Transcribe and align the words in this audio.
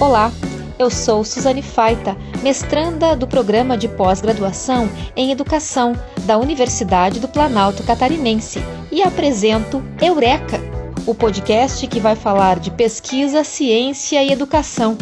Olá, 0.00 0.30
eu 0.78 0.90
sou 0.90 1.24
Suzane 1.24 1.60
Faita, 1.60 2.16
mestranda 2.40 3.16
do 3.16 3.26
programa 3.26 3.76
de 3.76 3.88
pós-graduação 3.88 4.88
em 5.16 5.32
Educação 5.32 5.92
da 6.24 6.38
Universidade 6.38 7.18
do 7.18 7.26
Planalto 7.26 7.82
Catarinense 7.82 8.60
e 8.92 9.02
apresento 9.02 9.82
Eureka, 10.00 10.60
o 11.04 11.12
podcast 11.16 11.84
que 11.88 11.98
vai 11.98 12.14
falar 12.14 12.60
de 12.60 12.70
pesquisa, 12.70 13.42
ciência 13.42 14.22
e 14.22 14.30
educação. 14.30 14.96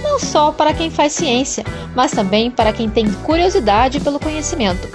Não 0.00 0.20
só 0.20 0.52
para 0.52 0.72
quem 0.72 0.92
faz 0.92 1.14
ciência, 1.14 1.64
mas 1.92 2.12
também 2.12 2.48
para 2.48 2.72
quem 2.72 2.88
tem 2.88 3.12
curiosidade 3.24 3.98
pelo 3.98 4.20
conhecimento. 4.20 4.86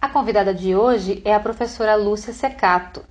A 0.00 0.08
convidada 0.08 0.52
de 0.52 0.74
hoje 0.74 1.22
é 1.24 1.32
a 1.32 1.38
professora 1.38 1.94
Lúcia 1.94 2.32
Secato. 2.32 3.04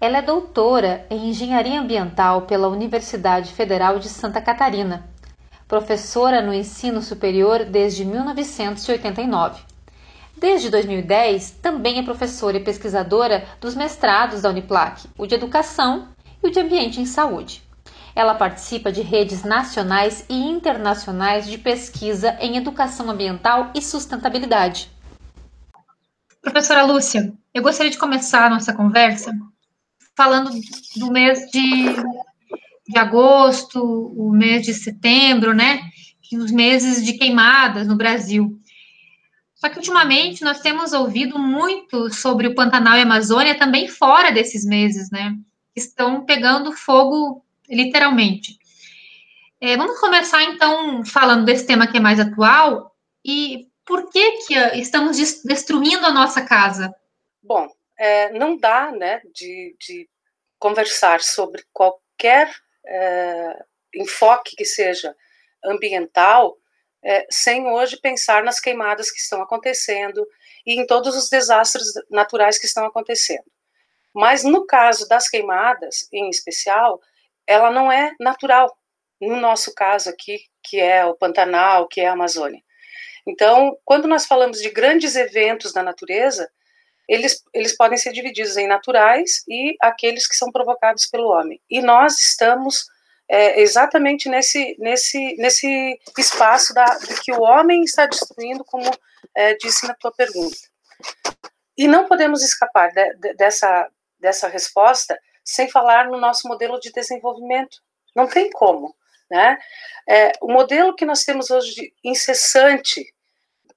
Ela 0.00 0.16
é 0.16 0.22
doutora 0.22 1.04
em 1.10 1.28
Engenharia 1.28 1.78
Ambiental 1.78 2.42
pela 2.42 2.68
Universidade 2.68 3.52
Federal 3.52 3.98
de 3.98 4.08
Santa 4.08 4.40
Catarina, 4.40 5.06
professora 5.68 6.40
no 6.40 6.54
ensino 6.54 7.02
superior 7.02 7.66
desde 7.66 8.06
1989. 8.06 9.60
Desde 10.34 10.70
2010, 10.70 11.50
também 11.50 11.98
é 11.98 12.02
professora 12.02 12.56
e 12.56 12.64
pesquisadora 12.64 13.44
dos 13.60 13.74
mestrados 13.74 14.40
da 14.40 14.48
Uniplac, 14.48 15.06
o 15.18 15.26
de 15.26 15.34
Educação 15.34 16.08
e 16.42 16.46
o 16.46 16.50
de 16.50 16.58
Ambiente 16.58 16.98
em 16.98 17.04
Saúde. 17.04 17.62
Ela 18.16 18.34
participa 18.34 18.90
de 18.90 19.02
redes 19.02 19.44
nacionais 19.44 20.24
e 20.30 20.34
internacionais 20.34 21.46
de 21.46 21.58
pesquisa 21.58 22.38
em 22.40 22.56
educação 22.56 23.10
ambiental 23.10 23.70
e 23.74 23.82
sustentabilidade. 23.82 24.90
Professora 26.40 26.84
Lúcia, 26.84 27.34
eu 27.52 27.62
gostaria 27.62 27.92
de 27.92 27.98
começar 27.98 28.46
a 28.46 28.50
nossa 28.50 28.72
conversa 28.72 29.30
falando 30.16 30.50
do 30.96 31.12
mês 31.12 31.50
de, 31.50 31.84
de 32.88 32.98
agosto, 32.98 33.80
o 33.82 34.30
mês 34.30 34.64
de 34.64 34.74
setembro, 34.74 35.54
né? 35.54 35.80
Os 36.32 36.52
meses 36.52 37.04
de 37.04 37.14
queimadas 37.14 37.88
no 37.88 37.96
Brasil. 37.96 38.58
Só 39.54 39.68
que 39.68 39.76
ultimamente 39.76 40.42
nós 40.42 40.60
temos 40.60 40.92
ouvido 40.92 41.38
muito 41.38 42.12
sobre 42.12 42.46
o 42.46 42.54
Pantanal 42.54 42.96
e 42.96 43.02
Amazônia 43.02 43.58
também 43.58 43.88
fora 43.88 44.30
desses 44.32 44.64
meses, 44.64 45.10
né? 45.10 45.36
Estão 45.76 46.24
pegando 46.24 46.72
fogo 46.72 47.44
literalmente. 47.68 48.58
É, 49.60 49.76
vamos 49.76 50.00
começar 50.00 50.42
então 50.44 51.04
falando 51.04 51.44
desse 51.44 51.66
tema 51.66 51.86
que 51.86 51.98
é 51.98 52.00
mais 52.00 52.18
atual 52.18 52.94
e 53.22 53.68
por 53.84 54.08
que 54.08 54.46
que 54.46 54.54
estamos 54.78 55.18
destruindo 55.44 56.06
a 56.06 56.12
nossa 56.12 56.40
casa? 56.40 56.94
Bom, 57.42 57.68
é, 58.00 58.30
não 58.30 58.56
dá, 58.56 58.90
né, 58.90 59.20
de, 59.34 59.76
de 59.78 60.08
conversar 60.58 61.20
sobre 61.20 61.62
qualquer 61.70 62.50
é, 62.86 63.64
enfoque 63.94 64.56
que 64.56 64.64
seja 64.64 65.14
ambiental 65.62 66.56
é, 67.04 67.26
sem 67.30 67.66
hoje 67.66 67.98
pensar 67.98 68.42
nas 68.42 68.58
queimadas 68.58 69.10
que 69.10 69.18
estão 69.18 69.42
acontecendo 69.42 70.26
e 70.66 70.80
em 70.80 70.86
todos 70.86 71.14
os 71.14 71.28
desastres 71.28 71.88
naturais 72.10 72.58
que 72.58 72.64
estão 72.64 72.86
acontecendo. 72.86 73.44
Mas 74.14 74.44
no 74.44 74.66
caso 74.66 75.06
das 75.06 75.28
queimadas, 75.28 76.08
em 76.10 76.30
especial, 76.30 77.02
ela 77.46 77.70
não 77.70 77.92
é 77.92 78.14
natural. 78.18 78.74
No 79.20 79.36
nosso 79.36 79.74
caso 79.74 80.08
aqui, 80.08 80.40
que 80.62 80.80
é 80.80 81.04
o 81.04 81.14
Pantanal, 81.14 81.86
que 81.86 82.00
é 82.00 82.08
a 82.08 82.12
Amazônia. 82.12 82.62
Então, 83.26 83.78
quando 83.84 84.08
nós 84.08 84.24
falamos 84.24 84.58
de 84.58 84.70
grandes 84.70 85.16
eventos 85.16 85.72
da 85.74 85.82
natureza, 85.82 86.50
eles, 87.10 87.42
eles 87.52 87.76
podem 87.76 87.98
ser 87.98 88.12
divididos 88.12 88.56
em 88.56 88.68
naturais 88.68 89.42
e 89.48 89.76
aqueles 89.80 90.28
que 90.28 90.36
são 90.36 90.52
provocados 90.52 91.06
pelo 91.06 91.28
homem. 91.28 91.60
E 91.68 91.82
nós 91.82 92.20
estamos 92.20 92.86
é, 93.28 93.60
exatamente 93.60 94.28
nesse, 94.28 94.76
nesse, 94.78 95.34
nesse 95.36 96.00
espaço 96.16 96.72
da, 96.72 96.86
que 97.24 97.32
o 97.32 97.42
homem 97.42 97.82
está 97.82 98.06
destruindo, 98.06 98.64
como 98.64 98.88
é, 99.34 99.54
disse 99.54 99.88
na 99.88 99.94
tua 99.94 100.12
pergunta. 100.12 100.56
E 101.76 101.88
não 101.88 102.06
podemos 102.06 102.44
escapar 102.44 102.92
de, 102.92 103.14
de, 103.14 103.34
dessa, 103.34 103.88
dessa 104.20 104.46
resposta 104.46 105.18
sem 105.44 105.68
falar 105.68 106.06
no 106.06 106.16
nosso 106.16 106.46
modelo 106.46 106.78
de 106.78 106.92
desenvolvimento. 106.92 107.78
Não 108.14 108.28
tem 108.28 108.50
como. 108.50 108.94
Né? 109.28 109.58
É, 110.08 110.30
o 110.40 110.52
modelo 110.52 110.94
que 110.94 111.04
nós 111.04 111.24
temos 111.24 111.50
hoje 111.50 111.74
de 111.74 111.92
incessante 112.04 113.04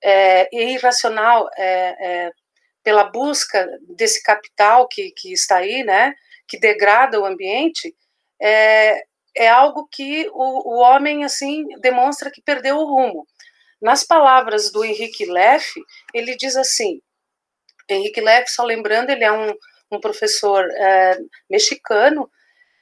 é, 0.03 0.55
e 0.55 0.73
irracional 0.73 1.50
é, 1.57 2.25
é, 2.27 2.31
pela 2.83 3.05
busca 3.05 3.67
desse 3.95 4.21
capital 4.21 4.88
que, 4.88 5.11
que 5.11 5.31
está 5.31 5.57
aí, 5.57 5.83
né, 5.83 6.13
que 6.47 6.59
degrada 6.59 7.19
o 7.19 7.25
ambiente, 7.25 7.95
é, 8.41 9.03
é 9.35 9.47
algo 9.47 9.88
que 9.91 10.29
o, 10.33 10.75
o 10.75 10.79
homem 10.79 11.23
assim 11.23 11.66
demonstra 11.79 12.29
que 12.29 12.41
perdeu 12.41 12.77
o 12.77 12.85
rumo. 12.85 13.25
Nas 13.81 14.03
palavras 14.03 14.71
do 14.71 14.83
Henrique 14.83 15.25
Leff, 15.25 15.73
ele 16.13 16.35
diz 16.35 16.55
assim: 16.55 17.01
Henrique 17.89 18.21
Leff, 18.21 18.51
só 18.51 18.63
lembrando, 18.63 19.09
ele 19.09 19.23
é 19.23 19.31
um, 19.31 19.53
um 19.91 20.00
professor 20.00 20.65
é, 20.71 21.17
mexicano 21.50 22.29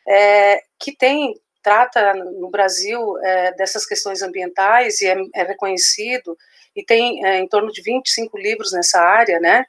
é, 0.08 0.62
que 0.80 0.96
tem 0.96 1.34
trata 1.64 2.14
no 2.14 2.50
Brasil 2.50 3.18
é, 3.20 3.54
dessas 3.54 3.86
questões 3.86 4.22
ambientais 4.22 5.00
e 5.02 5.08
é, 5.08 5.16
é 5.36 5.44
reconhecido 5.44 6.36
e 6.76 6.84
tem 6.84 7.26
é, 7.26 7.40
em 7.40 7.48
torno 7.48 7.72
de 7.72 7.82
25 7.82 8.38
livros 8.38 8.72
nessa 8.72 9.00
área, 9.00 9.40
né? 9.40 9.66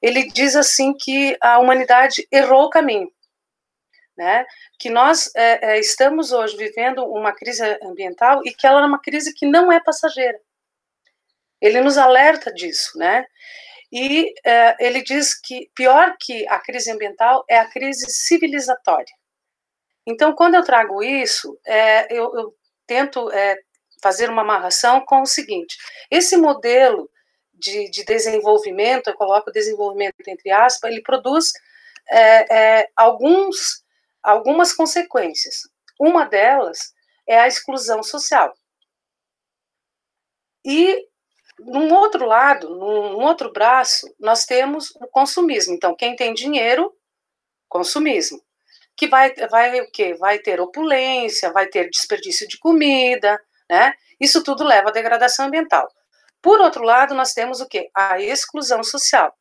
Ele 0.00 0.28
diz 0.30 0.54
assim 0.54 0.92
que 0.92 1.36
a 1.40 1.58
humanidade 1.58 2.26
errou 2.30 2.64
o 2.64 2.70
caminho, 2.70 3.10
né? 4.16 4.44
Que 4.78 4.90
nós 4.90 5.30
é, 5.34 5.72
é, 5.72 5.78
estamos 5.78 6.32
hoje 6.32 6.56
vivendo 6.56 7.04
uma 7.04 7.32
crise 7.32 7.62
ambiental 7.82 8.42
e 8.44 8.52
que 8.52 8.66
ela 8.66 8.82
é 8.82 8.86
uma 8.86 9.00
crise 9.00 9.32
que 9.32 9.46
não 9.46 9.72
é 9.72 9.80
passageira. 9.80 10.38
Ele 11.60 11.80
nos 11.80 11.96
alerta 11.96 12.52
disso, 12.52 12.98
né? 12.98 13.26
E 13.90 14.34
é, 14.44 14.76
ele 14.78 15.02
diz 15.02 15.34
que 15.34 15.70
pior 15.74 16.16
que 16.20 16.46
a 16.48 16.58
crise 16.58 16.90
ambiental 16.90 17.44
é 17.48 17.58
a 17.58 17.68
crise 17.68 18.06
civilizatória. 18.10 19.14
Então, 20.06 20.34
quando 20.34 20.54
eu 20.54 20.62
trago 20.62 21.02
isso, 21.02 21.58
é, 21.64 22.12
eu, 22.14 22.32
eu, 22.36 22.54
tento 22.86 23.28
fazer 24.02 24.30
uma 24.30 24.42
amarração 24.42 25.04
com 25.04 25.22
o 25.22 25.26
seguinte: 25.26 25.76
esse 26.10 26.36
modelo 26.36 27.10
de, 27.54 27.90
de 27.90 28.04
desenvolvimento, 28.04 29.08
eu 29.08 29.14
coloco 29.14 29.52
desenvolvimento 29.52 30.14
entre 30.26 30.50
aspas, 30.50 30.90
ele 30.90 31.02
produz 31.02 31.52
é, 32.08 32.80
é, 32.80 32.88
alguns, 32.94 33.82
algumas 34.22 34.72
consequências. 34.72 35.62
Uma 35.98 36.24
delas 36.26 36.94
é 37.26 37.38
a 37.38 37.46
exclusão 37.46 38.02
social. 38.02 38.54
E, 40.64 41.06
num 41.58 41.92
outro 41.94 42.26
lado, 42.26 42.68
num 42.68 43.24
outro 43.24 43.52
braço, 43.52 44.12
nós 44.18 44.44
temos 44.44 44.90
o 44.96 45.06
consumismo. 45.06 45.74
Então, 45.74 45.94
quem 45.94 46.14
tem 46.14 46.34
dinheiro, 46.34 46.92
consumismo. 47.68 48.40
Que 48.96 49.06
vai, 49.06 49.32
vai 49.48 49.80
o 49.80 49.90
quê? 49.90 50.14
Vai 50.14 50.38
ter 50.38 50.60
opulência, 50.60 51.52
vai 51.52 51.66
ter 51.66 51.88
desperdício 51.90 52.48
de 52.48 52.58
comida, 52.58 53.40
né? 53.70 53.92
Isso 54.20 54.42
tudo 54.42 54.64
leva 54.64 54.88
à 54.88 54.92
degradação 54.92 55.46
ambiental. 55.46 55.88
Por 56.40 56.60
outro 56.60 56.82
lado, 56.82 57.14
nós 57.14 57.32
temos 57.32 57.60
o 57.60 57.68
quê? 57.68 57.90
A 57.94 58.20
exclusão 58.20 58.82
social, 58.84 59.36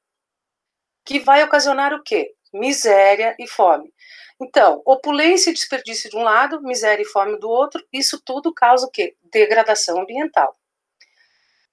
que 1.06 1.20
vai 1.20 1.44
ocasionar 1.44 1.94
o 1.94 2.04
quê? 2.04 2.34
Miséria 2.54 3.36
e 3.40 3.48
fome. 3.48 3.94
Então, 4.42 4.82
opulência 4.86 5.50
e 5.50 5.54
desperdício 5.54 6.10
de 6.10 6.18
um 6.18 6.24
lado, 6.24 6.62
miséria 6.62 7.04
e 7.04 7.08
fome 7.08 7.40
do 7.40 7.50
outro, 7.50 7.86
isso 7.92 8.22
tudo 8.24 8.54
causa 8.54 8.86
o 8.86 8.92
quê? 8.92 9.16
Degradação 9.32 10.02
ambiental. 10.02 10.58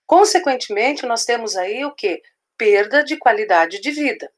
Consequentemente, 0.07 1.07
nós 1.07 1.25
temos 1.25 1.57
aí 1.57 1.85
o 1.85 1.93
quê? 1.93 2.23
Perda 2.57 3.03
de 3.03 3.17
qualidade 3.17 3.81
de 3.81 3.91
vida. 3.91 4.31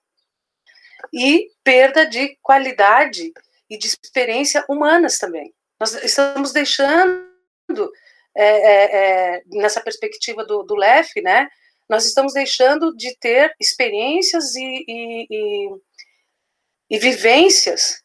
E 1.12 1.50
perda 1.62 2.06
de 2.06 2.38
qualidade 2.41 3.32
e 3.69 3.76
de 3.76 3.86
experiência 3.86 4.64
humanas 4.69 5.19
também. 5.19 5.52
Nós 5.78 5.93
estamos 6.02 6.52
deixando 6.52 7.25
é, 8.36 8.46
é, 8.46 9.36
é, 9.36 9.42
nessa 9.46 9.81
perspectiva 9.81 10.44
do, 10.44 10.62
do 10.62 10.75
LEF, 10.75 11.20
né, 11.22 11.48
nós 11.88 12.04
estamos 12.06 12.32
deixando 12.32 12.94
de 12.96 13.16
ter 13.19 13.54
experiências 13.60 14.54
e, 14.54 14.84
e, 14.88 15.26
e, 15.31 15.69
e 16.90 16.98
vivências 16.98 18.02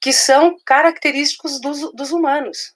que 0.00 0.12
são 0.12 0.56
característicos 0.64 1.60
dos, 1.60 1.92
dos 1.94 2.10
humanos. 2.10 2.74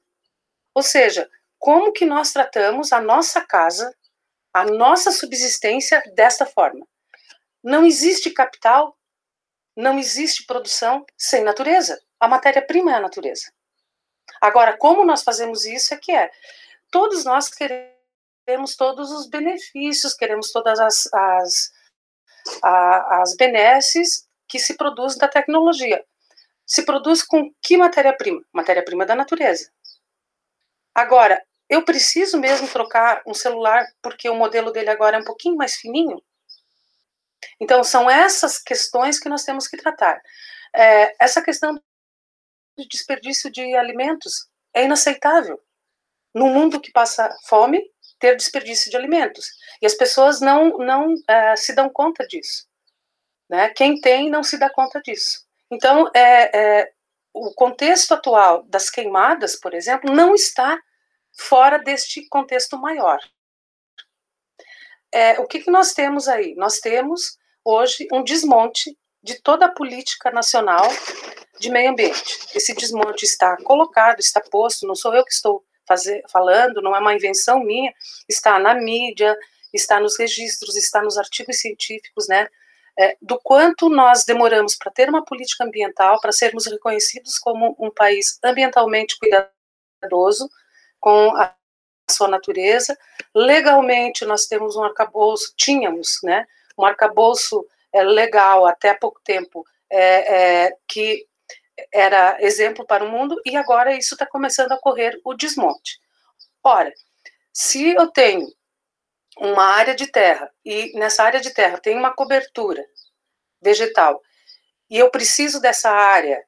Ou 0.74 0.82
seja, 0.82 1.28
como 1.58 1.92
que 1.92 2.04
nós 2.04 2.32
tratamos 2.32 2.92
a 2.92 3.00
nossa 3.00 3.40
casa, 3.40 3.92
a 4.52 4.64
nossa 4.64 5.10
subsistência 5.10 6.02
desta 6.14 6.46
forma? 6.46 6.86
Não 7.64 7.84
existe 7.84 8.30
capital, 8.30 8.96
não 9.74 9.98
existe 9.98 10.44
produção 10.46 11.04
sem 11.16 11.42
natureza. 11.42 12.00
A 12.20 12.28
matéria-prima 12.28 12.92
é 12.92 12.94
a 12.94 13.00
natureza. 13.00 13.52
Agora, 14.40 14.76
como 14.76 15.04
nós 15.04 15.22
fazemos 15.22 15.64
isso 15.64 15.94
é 15.94 15.96
que 15.96 16.12
é 16.12 16.30
todos 16.90 17.24
nós 17.24 17.48
queremos 17.48 18.76
todos 18.76 19.10
os 19.10 19.28
benefícios, 19.28 20.14
queremos 20.14 20.52
todas 20.52 20.78
as, 20.78 21.12
as, 21.12 21.72
as 22.62 23.36
benesses 23.36 24.26
que 24.48 24.58
se 24.58 24.76
produzem 24.76 25.18
da 25.18 25.28
tecnologia. 25.28 26.04
se 26.64 26.84
produz 26.84 27.22
com 27.22 27.52
que 27.62 27.76
matéria-prima? 27.76 28.42
Matéria-prima 28.52 29.06
da 29.06 29.14
natureza. 29.14 29.70
Agora, 30.94 31.40
eu 31.68 31.84
preciso 31.84 32.38
mesmo 32.38 32.68
trocar 32.68 33.22
um 33.26 33.34
celular 33.34 33.86
porque 34.02 34.28
o 34.28 34.34
modelo 34.34 34.72
dele 34.72 34.90
agora 34.90 35.16
é 35.16 35.20
um 35.20 35.24
pouquinho 35.24 35.56
mais 35.56 35.76
fininho? 35.76 36.22
Então, 37.60 37.82
são 37.84 38.10
essas 38.10 38.58
questões 38.58 39.18
que 39.18 39.28
nós 39.28 39.44
temos 39.44 39.68
que 39.68 39.76
tratar. 39.76 40.20
É, 40.74 41.24
essa 41.24 41.42
questão 41.42 41.74
de 42.76 42.88
desperdício 42.88 43.50
de 43.50 43.74
alimentos 43.76 44.48
é 44.74 44.84
inaceitável. 44.84 45.60
No 46.36 46.48
mundo 46.48 46.78
que 46.78 46.92
passa 46.92 47.34
fome, 47.48 47.82
ter 48.18 48.36
desperdício 48.36 48.90
de 48.90 48.96
alimentos. 48.96 49.50
E 49.80 49.86
as 49.86 49.94
pessoas 49.94 50.38
não, 50.38 50.76
não 50.76 51.14
uh, 51.14 51.56
se 51.56 51.74
dão 51.74 51.88
conta 51.88 52.26
disso. 52.26 52.66
Né? 53.48 53.70
Quem 53.70 53.98
tem 53.98 54.28
não 54.28 54.42
se 54.42 54.58
dá 54.58 54.68
conta 54.68 55.00
disso. 55.00 55.46
Então, 55.70 56.10
é, 56.14 56.58
é, 56.58 56.92
o 57.32 57.54
contexto 57.54 58.12
atual 58.12 58.64
das 58.64 58.90
queimadas, 58.90 59.56
por 59.56 59.72
exemplo, 59.72 60.12
não 60.12 60.34
está 60.34 60.78
fora 61.38 61.78
deste 61.78 62.26
contexto 62.28 62.78
maior. 62.78 63.18
É, 65.10 65.40
o 65.40 65.46
que, 65.46 65.60
que 65.60 65.70
nós 65.70 65.94
temos 65.94 66.28
aí? 66.28 66.54
Nós 66.54 66.80
temos 66.80 67.38
hoje 67.64 68.06
um 68.12 68.22
desmonte 68.22 68.96
de 69.22 69.40
toda 69.40 69.66
a 69.66 69.72
política 69.72 70.30
nacional 70.30 70.86
de 71.58 71.70
meio 71.70 71.90
ambiente. 71.90 72.38
Esse 72.54 72.74
desmonte 72.74 73.24
está 73.24 73.56
colocado, 73.64 74.20
está 74.20 74.40
posto, 74.40 74.86
não 74.86 74.94
sou 74.94 75.14
eu 75.14 75.24
que 75.24 75.32
estou 75.32 75.64
fazer, 75.86 76.22
falando, 76.30 76.82
não 76.82 76.94
é 76.94 76.98
uma 76.98 77.14
invenção 77.14 77.60
minha, 77.60 77.92
está 78.28 78.58
na 78.58 78.74
mídia, 78.74 79.36
está 79.72 80.00
nos 80.00 80.18
registros, 80.18 80.76
está 80.76 81.02
nos 81.02 81.18
artigos 81.18 81.60
científicos, 81.60 82.28
né? 82.28 82.48
É, 82.98 83.16
do 83.20 83.38
quanto 83.38 83.90
nós 83.90 84.24
demoramos 84.24 84.74
para 84.74 84.90
ter 84.90 85.08
uma 85.08 85.22
política 85.22 85.64
ambiental, 85.64 86.18
para 86.20 86.32
sermos 86.32 86.66
reconhecidos 86.66 87.38
como 87.38 87.76
um 87.78 87.90
país 87.90 88.38
ambientalmente 88.42 89.18
cuidadoso 89.18 90.48
com 90.98 91.36
a 91.36 91.54
sua 92.10 92.28
natureza. 92.28 92.96
Legalmente, 93.34 94.24
nós 94.24 94.46
temos 94.46 94.76
um 94.76 94.82
arcabouço, 94.82 95.52
tínhamos, 95.56 96.18
né? 96.22 96.46
Um 96.78 96.84
arcabouço 96.84 97.66
é, 97.92 98.02
legal 98.02 98.66
até 98.66 98.90
há 98.90 98.94
pouco 98.94 99.20
tempo, 99.22 99.64
é, 99.90 100.64
é, 100.66 100.76
que 100.88 101.26
era 101.93 102.37
exemplo 102.40 102.87
para 102.87 103.05
o 103.05 103.11
mundo 103.11 103.40
e 103.44 103.56
agora 103.56 103.94
isso 103.94 104.14
está 104.14 104.26
começando 104.26 104.73
a 104.73 104.81
correr 104.81 105.19
o 105.25 105.34
desmonte. 105.34 105.99
Ora, 106.62 106.93
se 107.52 107.94
eu 107.94 108.08
tenho 108.08 108.46
uma 109.38 109.64
área 109.64 109.94
de 109.94 110.06
terra 110.06 110.50
e 110.64 110.99
nessa 110.99 111.23
área 111.23 111.40
de 111.40 111.50
terra 111.50 111.78
tem 111.78 111.96
uma 111.96 112.14
cobertura 112.14 112.84
vegetal 113.61 114.20
e 114.88 114.99
eu 114.99 115.11
preciso 115.11 115.61
dessa 115.61 115.90
área 115.90 116.43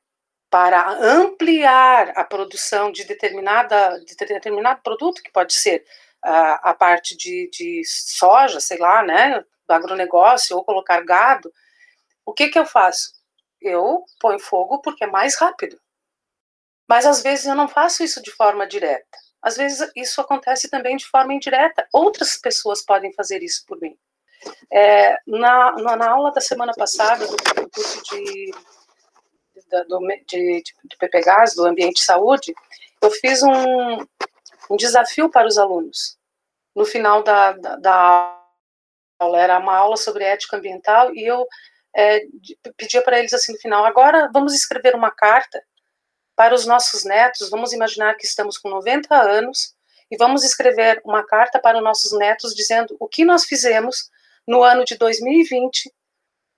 para 0.51 0.89
ampliar 0.91 2.11
a 2.17 2.25
produção 2.25 2.91
de 2.91 3.05
determinada 3.05 4.01
de 4.01 4.17
determinado 4.17 4.81
produto 4.83 5.23
que 5.23 5.31
pode 5.31 5.53
ser 5.53 5.85
a, 6.23 6.71
a 6.71 6.75
parte 6.75 7.17
de, 7.17 7.51
de 7.53 7.83
soja, 7.85 8.61
sei 8.61 8.79
lá, 8.79 9.03
né, 9.03 9.45
do 9.67 9.73
agronegócio 9.73 10.57
ou 10.57 10.65
colocar 10.65 11.05
gado, 11.05 11.53
o 12.25 12.33
que 12.33 12.49
que 12.49 12.59
eu 12.59 12.67
faço? 12.67 13.18
Eu 13.61 14.05
ponho 14.21 14.39
fogo 14.39 14.81
porque 14.81 15.05
é 15.05 15.07
mais 15.07 15.37
rápido. 15.37 15.79
Mas 16.89 17.05
às 17.05 17.23
vezes 17.23 17.47
eu 17.47 17.55
não 17.55 17.69
faço 17.69 18.03
isso 18.03 18.23
de 18.23 18.31
forma 18.31 18.67
direta. 18.67 19.19
Às 19.43 19.57
vezes 19.57 19.91
isso 19.95 20.21
acontece 20.21 20.69
também 20.69 20.97
de 20.97 21.07
forma 21.07 21.35
indireta. 21.35 21.87
Outras 21.93 22.37
pessoas 22.37 22.85
podem 22.85 23.13
fazer 23.13 23.43
isso 23.43 23.65
por 23.67 23.81
mim. 23.81 23.97
É, 24.73 25.19
na, 25.27 25.73
na, 25.97 26.11
aula 26.11 26.33
da 26.33 26.41
semana 26.41 26.73
passada, 26.73 27.27
do, 27.27 27.37
curso 27.71 28.03
de, 28.05 28.53
do, 29.89 29.99
de, 30.27 30.63
de, 30.63 30.97
PPGAS, 30.99 31.55
do 31.55 31.67
Ambiente 31.67 32.03
Saúde, 32.03 32.55
eu 33.03 33.11
fiz 33.11 33.43
um, 33.43 33.99
um 34.71 34.77
desafio 34.77 35.29
para 35.29 35.47
os 35.47 35.59
alunos. 35.59 36.17
No 36.75 36.85
final 36.85 37.23
da, 37.23 37.53
da, 37.53 37.77
da 37.77 38.41
aula, 39.19 39.41
era 39.41 39.59
uma 39.59 39.77
aula 39.77 39.97
sobre 39.97 40.25
ética 40.25 40.57
ambiental, 40.57 41.13
e 41.15 41.25
eu 41.27 41.47
é, 41.97 42.21
pedia 42.77 43.03
para 43.03 43.19
eles 43.19 43.33
assim 43.33 43.53
no 43.53 43.59
final: 43.59 43.85
agora 43.85 44.31
vamos 44.33 44.55
escrever 44.55 44.95
uma 44.95 45.11
carta 45.11 45.63
para 46.37 46.55
os 46.55 46.67
nossos 46.67 47.05
netos. 47.05 47.51
Vamos 47.51 47.73
imaginar 47.73 48.15
que 48.15 48.27
estamos 48.27 48.59
com 48.59 48.69
90 48.69 49.15
anos 49.15 49.75
e 50.11 50.17
vamos 50.17 50.45
escrever 50.45 51.01
uma 51.05 51.27
carta 51.27 51.59
para 51.59 51.79
os 51.79 51.85
nossos 51.85 52.17
netos 52.19 52.55
dizendo 52.55 52.97
o 52.99 53.09
que 53.09 53.25
nós 53.25 53.45
fizemos 53.45 54.11
no 54.47 54.63
ano 54.63 54.85
de 54.85 54.97
2020 54.97 55.93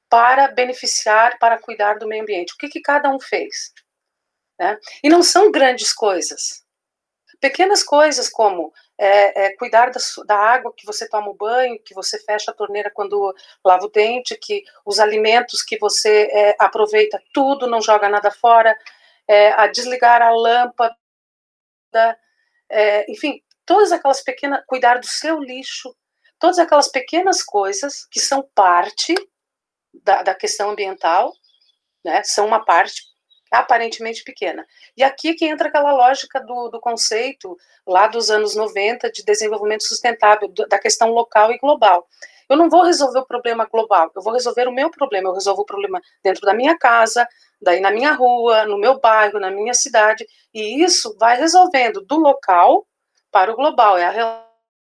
para 0.08 0.48
beneficiar, 0.48 1.38
para 1.38 1.58
cuidar 1.58 1.98
do 1.98 2.06
meio 2.06 2.22
ambiente. 2.22 2.52
O 2.52 2.56
que, 2.56 2.68
que 2.68 2.80
cada 2.80 3.08
um 3.08 3.18
fez? 3.18 3.72
Né? 4.58 4.78
E 5.02 5.08
não 5.08 5.22
são 5.22 5.50
grandes 5.50 5.92
coisas. 5.92 6.64
Pequenas 7.40 7.82
coisas 7.82 8.28
como 8.28 8.72
é, 8.98 9.46
é, 9.46 9.56
cuidar 9.56 9.90
da, 9.90 10.00
da, 10.26 10.36
água 10.36 10.74
que 10.76 10.84
você 10.84 11.08
toma 11.08 11.30
o 11.30 11.34
banho, 11.34 11.82
que 11.82 11.94
você 11.94 12.18
fecha 12.18 12.50
a 12.50 12.54
torneira 12.54 12.90
quando 12.90 13.34
lava 13.64 13.86
o 13.86 13.90
dente, 13.90 14.36
que 14.36 14.62
os 14.84 15.00
alimentos 15.00 15.62
que 15.62 15.78
você 15.78 16.28
é, 16.30 16.56
aproveita 16.58 17.20
tudo, 17.32 17.66
não 17.66 17.80
joga 17.80 18.10
nada 18.10 18.30
fora, 18.30 18.76
é, 19.26 19.52
a 19.52 19.66
desligar 19.68 20.20
a 20.20 20.30
lâmpada, 20.30 20.94
é, 22.68 23.10
enfim, 23.10 23.42
todas 23.64 23.90
aquelas 23.90 24.20
pequenas, 24.20 24.62
cuidar 24.66 24.98
do 24.98 25.06
seu 25.06 25.38
lixo, 25.38 25.96
todas 26.38 26.58
aquelas 26.58 26.88
pequenas 26.88 27.42
coisas 27.42 28.06
que 28.10 28.20
são 28.20 28.42
parte 28.54 29.14
da, 29.94 30.22
da 30.22 30.34
questão 30.34 30.70
ambiental, 30.70 31.32
né, 32.04 32.22
são 32.22 32.46
uma 32.46 32.64
parte 32.64 33.09
aparentemente 33.50 34.22
pequena. 34.22 34.66
E 34.96 35.02
aqui 35.02 35.34
que 35.34 35.46
entra 35.46 35.68
aquela 35.68 35.92
lógica 35.92 36.40
do, 36.40 36.68
do 36.68 36.80
conceito 36.80 37.56
lá 37.86 38.06
dos 38.06 38.30
anos 38.30 38.54
90 38.54 39.10
de 39.10 39.24
desenvolvimento 39.24 39.84
sustentável, 39.84 40.52
da 40.68 40.78
questão 40.78 41.10
local 41.10 41.50
e 41.50 41.58
global. 41.58 42.06
Eu 42.48 42.56
não 42.56 42.68
vou 42.68 42.82
resolver 42.82 43.20
o 43.20 43.26
problema 43.26 43.64
global, 43.64 44.10
eu 44.14 44.22
vou 44.22 44.32
resolver 44.32 44.66
o 44.66 44.72
meu 44.72 44.90
problema, 44.90 45.28
eu 45.28 45.34
resolvo 45.34 45.62
o 45.62 45.66
problema 45.66 46.00
dentro 46.22 46.42
da 46.42 46.52
minha 46.52 46.76
casa, 46.76 47.26
daí 47.62 47.80
na 47.80 47.92
minha 47.92 48.12
rua, 48.12 48.66
no 48.66 48.76
meu 48.76 48.98
bairro, 48.98 49.38
na 49.38 49.50
minha 49.50 49.72
cidade, 49.72 50.26
e 50.52 50.82
isso 50.82 51.16
vai 51.16 51.36
resolvendo 51.36 52.00
do 52.00 52.16
local 52.16 52.86
para 53.30 53.52
o 53.52 53.56
global, 53.56 53.96
é 53.96 54.04
a 54.04 54.44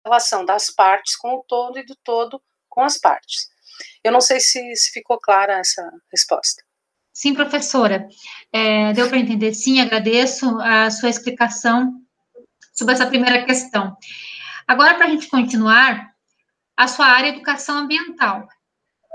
relação 0.05 0.45
das 0.45 0.71
partes 0.71 1.17
com 1.17 1.35
o 1.35 1.45
todo 1.49 1.79
e 1.79 1.85
do 1.85 1.97
todo 2.05 2.41
com 2.69 2.83
as 2.83 2.97
partes. 2.97 3.49
Eu 4.05 4.13
não 4.13 4.21
sei 4.21 4.39
se, 4.39 4.77
se 4.77 4.93
ficou 4.93 5.19
clara 5.19 5.59
essa 5.59 5.83
resposta. 6.13 6.68
Sim, 7.19 7.35
professora. 7.35 8.09
É, 8.53 8.93
deu 8.93 9.09
para 9.09 9.19
entender? 9.19 9.53
Sim, 9.53 9.81
agradeço 9.81 10.57
a 10.61 10.89
sua 10.89 11.09
explicação 11.09 12.01
sobre 12.73 12.95
essa 12.95 13.09
primeira 13.09 13.45
questão. 13.45 13.97
Agora, 14.69 14.95
para 14.95 15.07
a 15.07 15.11
gente 15.11 15.27
continuar, 15.27 16.15
a 16.77 16.87
sua 16.87 17.07
área 17.07 17.31
educação 17.31 17.77
ambiental. 17.77 18.47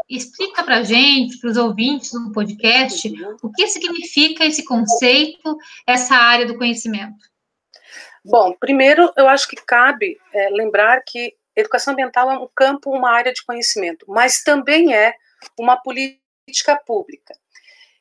Explica 0.10 0.66
para 0.66 0.80
a 0.80 0.84
gente, 0.84 1.40
para 1.40 1.50
os 1.50 1.56
ouvintes 1.56 2.12
do 2.12 2.34
podcast, 2.34 3.10
o 3.42 3.50
que 3.50 3.70
significa 3.70 4.46
esse 4.46 4.66
conceito, 4.66 5.58
essa 5.88 6.14
área 6.14 6.46
do 6.46 6.58
conhecimento. 6.58 7.24
Bom, 8.26 8.54
primeiro, 8.60 9.14
eu 9.16 9.30
acho 9.30 9.48
que 9.48 9.56
cabe 9.56 10.20
é, 10.34 10.50
lembrar 10.50 11.02
que 11.08 11.38
educação 11.56 11.94
ambiental 11.94 12.30
é 12.30 12.38
um 12.38 12.50
campo, 12.54 12.92
uma 12.92 13.12
área 13.12 13.32
de 13.32 13.46
conhecimento, 13.46 14.06
mas 14.10 14.44
também 14.44 14.94
é 14.94 15.14
uma 15.58 15.78
política 15.78 16.76
pública. 16.86 17.34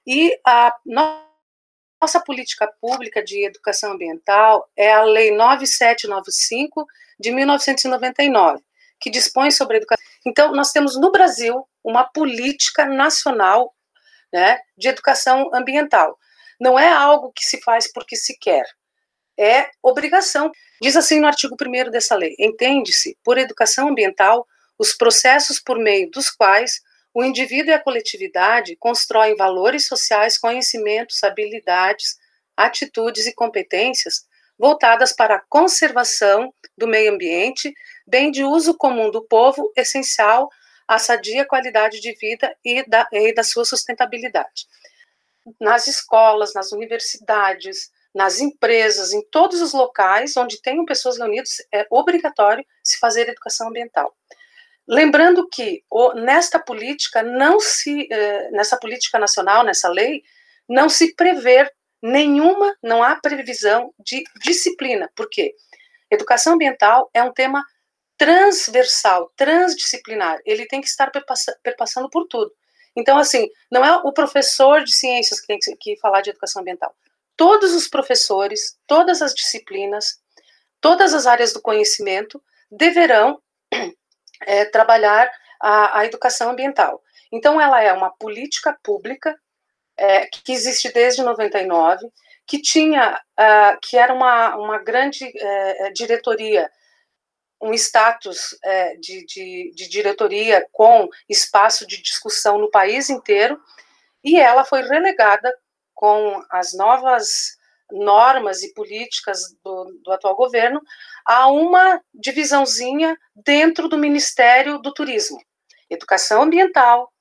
E 0.07 0.39
a 0.45 0.75
nossa 0.85 2.21
política 2.25 2.67
pública 2.81 3.23
de 3.23 3.45
educação 3.45 3.93
ambiental 3.93 4.69
é 4.77 4.93
a 4.93 5.03
Lei 5.03 5.31
9795 5.31 6.87
de 7.19 7.31
1999, 7.31 8.63
que 9.01 9.11
dispõe 9.11 9.51
sobre 9.51 9.77
educação. 9.77 10.05
Então, 10.27 10.53
nós 10.53 10.73
temos 10.73 11.01
no 11.01 11.11
Brasil 11.13 11.67
uma 11.85 12.05
política 12.05 12.85
nacional 12.85 13.75
né, 14.33 14.59
de 14.77 14.89
educação 14.89 15.51
ambiental. 15.53 16.19
Não 16.61 16.79
é 16.79 16.89
algo 16.89 17.33
que 17.33 17.45
se 17.45 17.61
faz 17.61 17.91
porque 17.93 18.17
se 18.17 18.39
quer, 18.39 18.65
é 19.39 19.71
obrigação. 19.83 20.51
Diz 20.81 20.97
assim 20.97 21.21
no 21.21 21.27
artigo 21.27 21.57
1 21.61 21.91
dessa 21.91 22.15
lei: 22.15 22.35
entende-se 22.39 23.17
por 23.25 23.39
educação 23.39 23.89
ambiental 23.89 24.47
os 24.79 24.95
processos 24.95 25.61
por 25.61 25.79
meio 25.79 26.11
dos 26.11 26.31
quais 26.31 26.81
o 27.15 27.23
indivíduo 27.23 27.71
e 27.71 27.75
a 27.75 27.83
coletividade 27.83 28.77
constroem 28.77 29.37
valores 29.37 29.87
sociais, 29.87 30.39
conhecimentos, 30.39 31.23
habilidades, 31.23 32.17
atitudes 32.57 33.27
e 33.27 33.35
competências 33.35 34.27
voltadas 34.59 35.13
para 35.13 35.37
a 35.37 35.43
conservação 35.49 36.53
do 36.77 36.87
meio 36.87 37.13
ambiente, 37.13 37.75
bem 38.07 38.31
de 38.31 38.45
uso 38.45 38.77
comum 38.77 39.11
do 39.11 39.23
povo, 39.23 39.73
essencial 39.77 40.49
à 40.87 40.99
sadia 40.99 41.45
qualidade 41.45 42.01
de 42.01 42.13
vida 42.15 42.55
e 42.65 42.89
da, 42.89 43.09
e 43.13 43.35
da 43.35 43.43
sua 43.43 43.65
sustentabilidade. 43.65 44.67
Nas 45.61 45.87
escolas, 45.87 46.55
nas 46.55 46.73
universidades, 46.73 47.91
nas 48.15 48.41
empresas, 48.41 49.13
em 49.13 49.23
todos 49.31 49.61
os 49.61 49.73
locais 49.73 50.37
onde 50.37 50.61
tenham 50.61 50.85
pessoas 50.85 51.19
reunidas, 51.19 51.57
é 51.73 51.87
obrigatório 51.91 52.65
se 52.83 52.99
fazer 52.99 53.29
educação 53.29 53.69
ambiental. 53.69 54.15
Lembrando 54.89 55.49
que 55.49 55.85
o, 55.91 56.13
nesta 56.15 56.59
política 56.59 57.23
não 57.23 57.61
se, 57.61 58.09
eh, 58.11 58.51
nessa 58.51 58.77
política 58.79 59.19
nacional, 59.19 59.65
nessa 59.65 59.89
lei, 59.89 60.23
não 60.69 60.89
se 60.89 61.15
prever 61.15 61.73
nenhuma, 62.03 62.77
não 62.83 63.03
há 63.03 63.15
previsão 63.17 63.95
de 64.05 64.25
disciplina. 64.45 65.11
Por 65.15 65.29
quê? 65.31 65.55
Educação 66.11 66.55
ambiental 66.55 67.09
é 67.15 67.23
um 67.23 67.33
tema 67.33 67.65
transversal, 68.19 69.33
transdisciplinar. 69.37 70.41
Ele 70.45 70.67
tem 70.67 70.81
que 70.81 70.89
estar 70.89 71.11
perpassando 71.63 72.11
por 72.11 72.27
tudo. 72.27 72.53
Então, 72.95 73.17
assim, 73.19 73.49
não 73.71 73.85
é 73.85 73.97
o 73.97 74.13
professor 74.13 74.85
de 74.85 74.95
ciências 74.95 75.41
que 75.41 75.47
tem 75.47 75.59
que 75.79 75.97
falar 75.99 76.21
de 76.21 76.31
educação 76.31 76.61
ambiental. 76.61 76.95
Todos 77.37 77.73
os 77.73 77.89
professores, 77.89 78.77
todas 78.87 79.23
as 79.23 79.33
disciplinas, 79.35 80.21
todas 80.81 81.15
as 81.15 81.27
áreas 81.27 81.53
do 81.53 81.63
conhecimento 81.63 82.43
deverão 82.71 83.41
é, 84.47 84.65
trabalhar 84.65 85.31
a, 85.61 86.01
a, 86.01 86.07
educação 86.07 86.51
ambiental. 86.51 87.03
Então, 87.31 87.61
ela 87.61 87.83
é 87.83 87.93
uma 87.93 88.11
política 88.11 88.77
pública 88.83 89.39
é, 89.97 90.27
que 90.27 90.53
existe 90.53 90.93
desde 90.93 91.23
99, 91.23 92.07
que 92.47 92.61
tinha, 92.61 93.21
uh, 93.39 93.79
que 93.81 93.97
era 93.97 94.13
uma, 94.13 94.57
uma 94.57 94.79
grande 94.79 95.25
uh, 95.25 95.93
diretoria, 95.95 96.71
um 97.61 97.73
status 97.73 98.53
uh, 98.53 99.01
de, 99.01 99.25
de, 99.25 99.73
de 99.75 99.89
diretoria 99.89 100.67
com 100.73 101.09
espaço 101.29 101.87
de 101.87 102.03
discussão 102.03 102.59
no 102.59 102.71
país 102.71 103.09
inteiro, 103.09 103.61
e 104.25 104.39
ela 104.39 104.65
foi 104.65 104.83
relegada 104.83 105.55
com 105.95 106.43
as 106.51 106.75
novas 106.75 107.57
normas 107.93 108.63
e 108.63 108.73
políticas 108.73 109.41
do, 109.63 110.01
do, 110.03 110.13
atual 110.13 110.35
governo 110.35 110.81
a 111.25 111.49
uma 111.49 112.01
divisãozinha 112.13 113.17
dentro 113.35 113.89
do 113.89 113.99
Ministério 113.99 114.79
do 114.79 114.93
Turismo. 114.93 115.39
Educação 115.89 116.43
ambiental, 116.43 117.13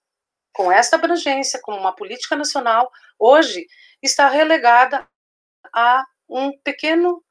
com 0.54 0.72
esta 0.72 0.96
abrangência, 0.96 1.60
como 1.62 1.78
uma 1.78 1.96
política 1.96 2.36
nacional, 2.36 2.90
hoje 3.20 3.68
está 4.02 4.28
relegada 4.28 5.08
a 5.74 6.04
um 6.28 6.52
pequeno 6.64 7.24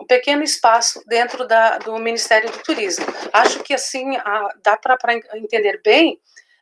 um 0.00 0.06
pequeno 0.06 0.44
espaço 0.44 1.02
dentro 1.08 1.44
da, 1.44 1.78
do 1.78 1.98
Ministério 1.98 2.48
do 2.52 2.62
Turismo. 2.62 3.04
Acho 3.32 3.64
que 3.64 3.74
assim 3.74 4.16
a, 4.18 4.48
dá 4.62 4.76
para 4.76 4.96
entender 5.34 5.80
bem 5.82 6.20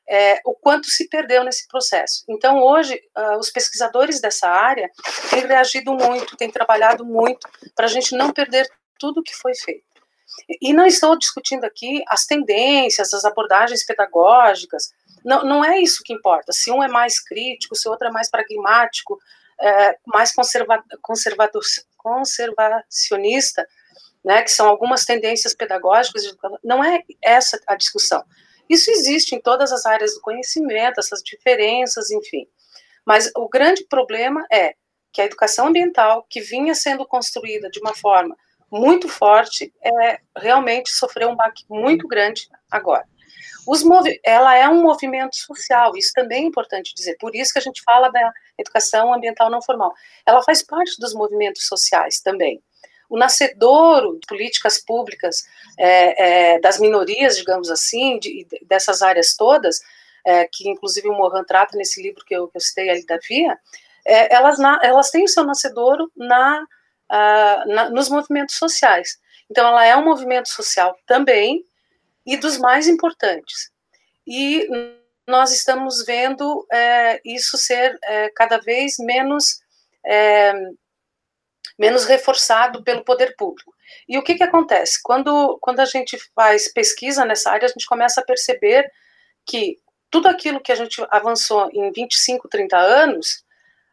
é, 0.08 0.40
o 0.44 0.54
quanto 0.54 0.88
se 0.88 1.08
perdeu 1.08 1.42
nesse 1.42 1.66
processo. 1.66 2.24
Então, 2.28 2.62
hoje, 2.62 3.00
uh, 3.16 3.38
os 3.38 3.50
pesquisadores 3.50 4.20
dessa 4.20 4.48
área 4.48 4.90
têm 5.30 5.46
reagido 5.46 5.92
muito, 5.92 6.36
têm 6.36 6.50
trabalhado 6.50 7.04
muito 7.04 7.48
para 7.74 7.86
a 7.86 7.88
gente 7.88 8.16
não 8.16 8.32
perder 8.32 8.68
tudo 8.98 9.20
o 9.20 9.22
que 9.22 9.34
foi 9.34 9.54
feito. 9.54 9.84
E 10.60 10.72
não 10.72 10.86
estou 10.86 11.18
discutindo 11.18 11.64
aqui 11.64 12.02
as 12.08 12.24
tendências, 12.24 13.12
as 13.12 13.24
abordagens 13.24 13.84
pedagógicas, 13.84 14.90
não, 15.24 15.42
não 15.42 15.64
é 15.64 15.80
isso 15.80 16.04
que 16.04 16.12
importa. 16.12 16.52
Se 16.52 16.70
um 16.70 16.82
é 16.82 16.88
mais 16.88 17.18
crítico, 17.18 17.74
se 17.74 17.88
o 17.88 17.90
outro 17.90 18.06
é 18.06 18.10
mais 18.12 18.30
pragmático, 18.30 19.18
é, 19.60 19.98
mais 20.06 20.32
conserva, 20.32 20.84
conservador, 21.02 21.62
conservacionista, 21.96 23.66
né, 24.24 24.42
que 24.42 24.50
são 24.50 24.68
algumas 24.68 25.04
tendências 25.04 25.52
pedagógicas, 25.52 26.22
não 26.62 26.84
é 26.84 27.02
essa 27.22 27.60
a 27.66 27.74
discussão. 27.74 28.22
Isso 28.68 28.90
existe 28.90 29.34
em 29.34 29.40
todas 29.40 29.72
as 29.72 29.86
áreas 29.86 30.14
do 30.14 30.20
conhecimento, 30.20 30.98
essas 30.98 31.22
diferenças, 31.22 32.10
enfim. 32.10 32.46
Mas 33.04 33.30
o 33.36 33.48
grande 33.48 33.84
problema 33.84 34.44
é 34.50 34.74
que 35.12 35.22
a 35.22 35.24
educação 35.24 35.68
ambiental, 35.68 36.26
que 36.28 36.40
vinha 36.40 36.74
sendo 36.74 37.06
construída 37.06 37.70
de 37.70 37.80
uma 37.80 37.94
forma 37.94 38.36
muito 38.70 39.08
forte, 39.08 39.72
é, 39.82 40.20
realmente 40.36 40.90
sofreu 40.90 41.30
um 41.30 41.36
baque 41.36 41.64
muito 41.70 42.06
grande 42.08 42.48
agora. 42.70 43.06
ela 44.24 44.54
é 44.56 44.68
um 44.68 44.82
movimento 44.82 45.34
social, 45.36 45.96
isso 45.96 46.12
também 46.14 46.44
é 46.44 46.46
importante 46.46 46.94
dizer, 46.94 47.16
por 47.18 47.34
isso 47.34 47.52
que 47.52 47.58
a 47.58 47.62
gente 47.62 47.82
fala 47.82 48.10
da 48.10 48.32
educação 48.58 49.12
ambiental 49.12 49.50
não 49.50 49.62
formal. 49.62 49.92
Ela 50.24 50.42
faz 50.42 50.62
parte 50.62 51.00
dos 51.00 51.14
movimentos 51.14 51.66
sociais 51.66 52.20
também. 52.20 52.62
O 53.08 53.18
nascedouro 53.18 54.18
de 54.20 54.26
políticas 54.26 54.78
públicas 54.78 55.46
é, 55.78 56.54
é, 56.54 56.60
das 56.60 56.78
minorias, 56.78 57.36
digamos 57.36 57.70
assim, 57.70 58.18
de, 58.18 58.46
dessas 58.62 59.02
áreas 59.02 59.36
todas, 59.36 59.80
é, 60.24 60.46
que 60.50 60.68
inclusive 60.68 61.08
o 61.08 61.12
Mohan 61.12 61.44
trata 61.44 61.76
nesse 61.76 62.02
livro 62.02 62.24
que 62.24 62.34
eu, 62.34 62.48
que 62.48 62.56
eu 62.56 62.60
citei 62.60 62.90
ali 62.90 63.06
da 63.06 63.18
Via, 63.28 63.58
é, 64.04 64.34
elas, 64.34 64.58
na, 64.58 64.78
elas 64.82 65.10
têm 65.10 65.24
o 65.24 65.28
seu 65.28 65.44
nascedouro 65.44 66.10
na, 66.16 66.62
uh, 66.62 67.72
na, 67.72 67.90
nos 67.90 68.08
movimentos 68.08 68.56
sociais. 68.56 69.18
Então, 69.50 69.66
ela 69.66 69.84
é 69.84 69.96
um 69.96 70.04
movimento 70.04 70.48
social 70.48 70.96
também, 71.06 71.64
e 72.26 72.36
dos 72.36 72.58
mais 72.58 72.88
importantes. 72.88 73.70
E 74.26 74.68
nós 75.26 75.52
estamos 75.52 76.04
vendo 76.04 76.66
é, 76.72 77.20
isso 77.24 77.56
ser 77.56 77.96
é, 78.02 78.28
cada 78.30 78.58
vez 78.58 78.96
menos, 78.98 79.60
menos 81.78 82.04
reforçado 82.04 82.82
pelo 82.82 83.04
poder 83.04 83.36
público. 83.36 83.74
E 84.08 84.18
o 84.18 84.22
que, 84.22 84.34
que 84.34 84.42
acontece? 84.42 85.00
Quando, 85.02 85.58
quando 85.60 85.80
a 85.80 85.84
gente 85.84 86.18
faz 86.34 86.72
pesquisa 86.72 87.24
nessa 87.24 87.50
área, 87.50 87.66
a 87.66 87.68
gente 87.68 87.86
começa 87.86 88.20
a 88.20 88.24
perceber 88.24 88.90
que 89.44 89.78
tudo 90.10 90.28
aquilo 90.28 90.60
que 90.60 90.72
a 90.72 90.76
gente 90.76 91.04
avançou 91.10 91.68
em 91.72 91.92
25, 91.92 92.48
30 92.48 92.76
anos, 92.76 93.44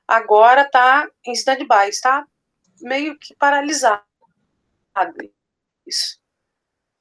agora 0.07 0.61
está 0.61 1.07
em 1.25 1.33
stand-by, 1.33 1.89
está 1.89 2.25
meio 2.81 3.17
que 3.17 3.35
paralisado 3.35 4.03
isso. 5.85 6.19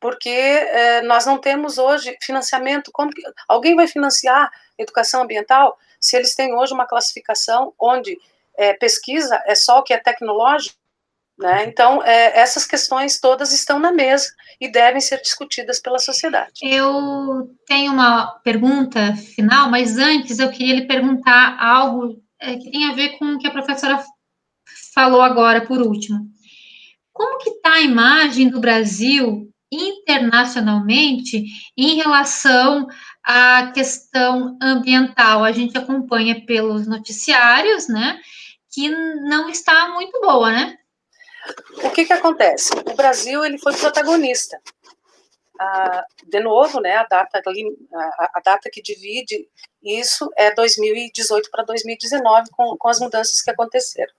Porque 0.01 0.29
é, 0.29 1.03
nós 1.03 1.25
não 1.27 1.39
temos 1.39 1.79
hoje 1.79 2.17
financiamento. 2.21 2.91
Como 2.93 3.11
que, 3.11 3.23
alguém 3.47 3.77
vai 3.77 3.87
financiar 3.87 4.51
educação 4.77 5.23
ambiental 5.23 5.79
se 6.01 6.17
eles 6.17 6.35
têm 6.35 6.55
hoje 6.55 6.75
uma 6.75 6.87
classificação 6.87 7.73
onde 7.79 8.19
é, 8.57 8.73
pesquisa 8.75 9.41
é 9.47 9.55
só 9.55 9.79
o 9.79 9.83
que 9.83 9.93
é 9.93 9.99
tecnológico? 9.99 10.77
Né? 11.39 11.65
Então, 11.67 12.03
é, 12.05 12.39
essas 12.39 12.67
questões 12.67 13.19
todas 13.19 13.53
estão 13.53 13.79
na 13.79 13.91
mesa 13.91 14.29
e 14.61 14.71
devem 14.71 15.01
ser 15.01 15.21
discutidas 15.21 15.81
pela 15.81 15.99
sociedade. 15.99 16.53
Eu 16.63 17.51
tenho 17.67 17.93
uma 17.93 18.27
pergunta 18.45 19.17
final, 19.35 19.71
mas 19.71 19.99
antes 19.99 20.39
eu 20.39 20.51
queria 20.51 20.77
lhe 20.77 20.87
perguntar 20.87 21.57
algo 21.59 22.23
é, 22.41 22.57
que 22.57 22.71
tem 22.71 22.85
a 22.85 22.95
ver 22.95 23.19
com 23.19 23.25
o 23.25 23.39
que 23.39 23.47
a 23.47 23.53
professora 23.53 24.05
falou 24.95 25.23
agora 25.23 25.67
por 25.67 25.81
último. 25.81 26.21
Como 27.13 27.39
que 27.39 27.51
está 27.51 27.75
a 27.75 27.83
imagem 27.83 28.49
do 28.49 28.61
Brasil 28.61 29.49
internacionalmente 29.71 31.45
em 31.77 31.97
relação 31.97 32.87
à 33.25 33.71
questão 33.75 34.57
ambiental? 34.61 35.45
A 35.45 35.53
gente 35.53 35.77
acompanha 35.77 36.45
pelos 36.45 36.87
noticiários, 36.87 37.89
né, 37.89 38.19
que 38.73 38.88
não 38.88 39.49
está 39.50 39.88
muito 39.88 40.19
boa, 40.21 40.50
né? 40.50 40.79
O 41.85 41.91
que 41.91 42.05
que 42.05 42.12
acontece? 42.12 42.73
O 42.75 42.95
Brasil 42.95 43.45
ele 43.45 43.59
foi 43.59 43.75
protagonista. 43.76 44.61
Ah, 45.61 46.05
de 46.25 46.41
novo, 46.41 46.81
né, 46.81 46.97
a 46.97 47.05
data, 47.05 47.41
a, 48.35 48.41
data 48.41 48.71
que 48.71 48.83
divide 48.83 49.49
isso 49.83 50.29
é 50.37 50.52
2018 50.55 51.50
para 51.50 51.62
2019 51.62 52.50
com, 52.50 52.76
com 52.76 52.88
as 52.88 52.99
mudanças 52.99 53.41
que 53.43 53.50
aconteceram. 53.50 54.12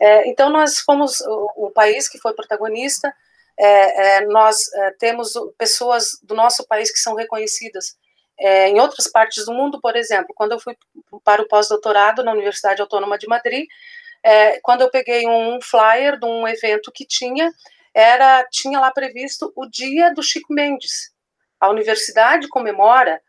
É, 0.00 0.28
então, 0.28 0.48
nós 0.50 0.78
fomos 0.78 1.20
o, 1.20 1.66
o, 1.66 1.70
país 1.70 2.08
que 2.08 2.18
foi 2.18 2.32
protagonista, 2.34 3.14
é, 3.58 4.16
é, 4.16 4.26
nós 4.26 4.72
é, 4.72 4.90
temos 4.92 5.32
pessoas 5.58 6.18
do 6.22 6.34
nosso 6.34 6.66
país 6.66 6.90
que 6.90 6.98
são 6.98 7.14
reconhecidas 7.14 7.96
é, 8.42 8.68
em 8.68 8.80
outras 8.80 9.06
partes 9.06 9.46
do 9.46 9.52
mundo, 9.52 9.80
por 9.80 9.94
exemplo, 9.94 10.34
quando 10.34 10.52
eu 10.52 10.58
fui 10.58 10.76
para 11.22 11.40
o 11.40 11.46
pós-doutorado 11.46 12.24
na 12.24 12.32
Universidade 12.32 12.82
Autônoma 12.82 13.16
de 13.16 13.28
Madrid, 13.28 13.66
é, 14.22 14.60
quando 14.60 14.80
eu 14.80 14.90
peguei 14.90 15.26
um 15.28 15.60
flyer 15.62 16.18
de 16.18 16.26
um 16.26 16.46
evento 16.48 16.90
que 16.92 17.06
tinha, 17.06 17.52
era 17.94 18.44
tinha 18.50 18.80
lá 18.80 18.90
previsto 18.90 19.52
o 19.54 19.66
dia 19.66 20.12
do 20.12 20.22
Chico 20.22 20.52
Mendes. 20.52 21.12
A 21.60 21.70
universidade 21.70 22.48
comemora 22.48 23.20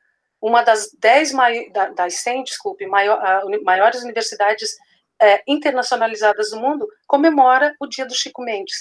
uma 0.41 0.63
das 0.63 0.89
dez, 0.99 1.31
das 1.95 2.15
100, 2.15 2.43
desculpe, 2.43 2.85
maior, 2.87 3.43
maiores 3.63 4.01
universidades 4.03 4.75
é, 5.21 5.43
internacionalizadas 5.47 6.49
do 6.49 6.59
mundo 6.59 6.87
comemora 7.05 7.75
o 7.79 7.87
dia 7.87 8.05
do 8.05 8.15
Chico 8.15 8.41
Mendes. 8.41 8.75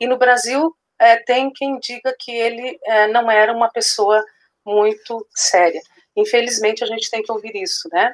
E 0.00 0.06
no 0.06 0.18
Brasil 0.18 0.76
é, 0.98 1.16
tem 1.16 1.52
quem 1.52 1.78
diga 1.78 2.14
que 2.18 2.32
ele 2.32 2.78
é, 2.84 3.06
não 3.06 3.30
era 3.30 3.52
uma 3.52 3.70
pessoa 3.70 4.22
muito 4.66 5.26
séria. 5.34 5.80
Infelizmente 6.16 6.82
a 6.82 6.86
gente 6.86 7.08
tem 7.10 7.22
que 7.22 7.30
ouvir 7.30 7.54
isso, 7.54 7.88
né? 7.92 8.12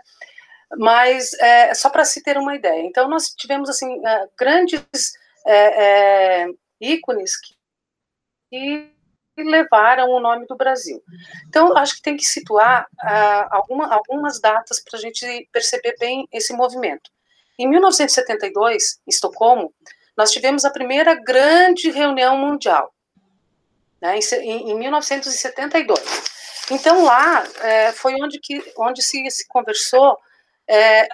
Mas 0.79 1.33
é, 1.35 1.75
só 1.75 1.89
para 1.89 2.05
se 2.05 2.23
ter 2.23 2.37
uma 2.37 2.55
ideia. 2.55 2.83
Então 2.83 3.09
nós 3.09 3.35
tivemos 3.35 3.71
assim 3.71 4.07
é, 4.07 4.29
grandes 4.39 4.85
é, 5.47 6.45
é, 6.45 6.49
ícones 6.81 7.33
que, 8.51 8.93
levaram 9.39 10.11
o 10.11 10.21
nome 10.21 10.47
do 10.47 10.55
Brasil. 10.55 11.03
Então, 11.49 11.75
acho 11.75 11.97
que 11.97 12.03
tem 12.03 12.19
que 12.19 12.25
situar 12.25 12.87
uh, 13.03 13.49
alguma, 13.51 13.93
algumas 13.93 14.39
datas 14.39 14.79
para 14.79 14.99
a 14.99 15.01
gente 15.01 15.49
perceber 15.51 15.97
bem 15.99 16.29
esse 16.31 16.53
movimento. 16.53 17.11
Em 17.59 17.67
1972, 17.67 19.01
em 19.07 19.11
Estocolmo, 19.11 19.73
nós 20.15 20.31
tivemos 20.31 20.67
a 20.67 20.71
primeira 20.71 21.15
grande 21.15 21.91
reunião 21.91 22.37
mundial, 22.37 22.93
né, 24.03 24.19
em, 24.19 24.71
em 24.71 24.79
1972. 24.79 26.01
Então 26.71 27.05
lá 27.05 27.45
é, 27.61 27.93
foi 27.93 28.15
onde, 28.15 28.39
que, 28.41 28.63
onde 28.79 29.03
se, 29.03 29.31
se 29.31 29.47
conversou 29.49 30.17
é, 30.69 31.09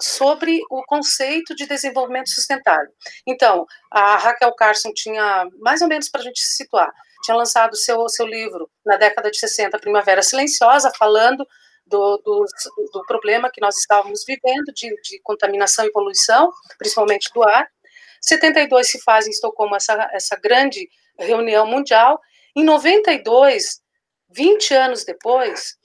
sobre 0.00 0.60
o 0.70 0.82
conceito 0.84 1.54
de 1.54 1.66
desenvolvimento 1.66 2.30
sustentável. 2.30 2.92
Então, 3.26 3.66
a 3.90 4.16
Raquel 4.16 4.52
Carson 4.54 4.92
tinha, 4.92 5.46
mais 5.60 5.80
ou 5.80 5.88
menos 5.88 6.08
para 6.08 6.20
a 6.20 6.24
gente 6.24 6.40
se 6.40 6.56
situar, 6.56 6.92
tinha 7.22 7.36
lançado 7.36 7.76
seu, 7.76 8.08
seu 8.08 8.26
livro 8.26 8.70
na 8.84 8.96
década 8.96 9.30
de 9.30 9.38
60, 9.38 9.78
Primavera 9.78 10.22
Silenciosa, 10.22 10.92
falando 10.96 11.46
do, 11.86 12.18
do, 12.18 12.44
do 12.92 13.04
problema 13.06 13.50
que 13.50 13.60
nós 13.60 13.78
estávamos 13.78 14.24
vivendo 14.26 14.72
de, 14.74 14.88
de, 15.02 15.20
contaminação 15.22 15.84
e 15.84 15.92
poluição, 15.92 16.52
principalmente 16.78 17.30
do 17.32 17.42
ar. 17.42 17.68
72 18.20 18.90
se 18.90 19.00
faz 19.02 19.26
em 19.26 19.30
Estocolmo 19.30 19.76
essa, 19.76 20.08
essa 20.12 20.36
grande 20.36 20.88
reunião 21.18 21.66
mundial. 21.66 22.20
Em 22.56 22.64
92, 22.64 23.80
20 24.36 24.74
anos 24.74 25.04
depois, 25.04 25.76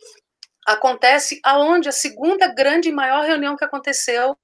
acontece 0.67 1.39
aonde 1.43 1.87
a 1.87 1.93
segunda 1.93 2.47
grande 2.53 2.89
e 2.89 2.91
maior 2.91 3.25
reunião 3.25 3.55
que 3.55 3.63
aconteceu 3.63 4.37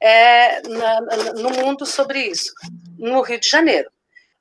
é, 0.00 0.62
na, 0.66 1.00
no 1.34 1.50
mundo 1.50 1.84
sobre 1.84 2.20
isso, 2.24 2.52
no 2.98 3.20
Rio 3.20 3.38
de 3.38 3.48
Janeiro. 3.48 3.90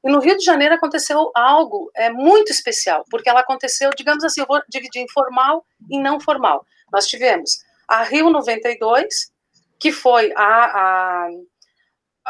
E 0.03 0.09
no 0.09 0.19
Rio 0.19 0.37
de 0.37 0.43
Janeiro 0.43 0.73
aconteceu 0.73 1.31
algo 1.35 1.91
é, 1.93 2.09
muito 2.09 2.51
especial, 2.51 3.05
porque 3.11 3.29
ela 3.29 3.41
aconteceu, 3.41 3.91
digamos 3.95 4.23
assim, 4.23 4.41
eu 4.41 4.47
vou 4.47 4.61
dividir 4.67 5.01
em 5.01 5.09
formal 5.09 5.63
e 5.89 5.99
não 5.99 6.19
formal. 6.19 6.65
Nós 6.91 7.05
tivemos 7.05 7.59
a 7.87 8.01
Rio 8.03 8.29
92, 8.29 9.31
que 9.79 9.91
foi 9.91 10.31
a, 10.35 11.25
a 11.25 11.29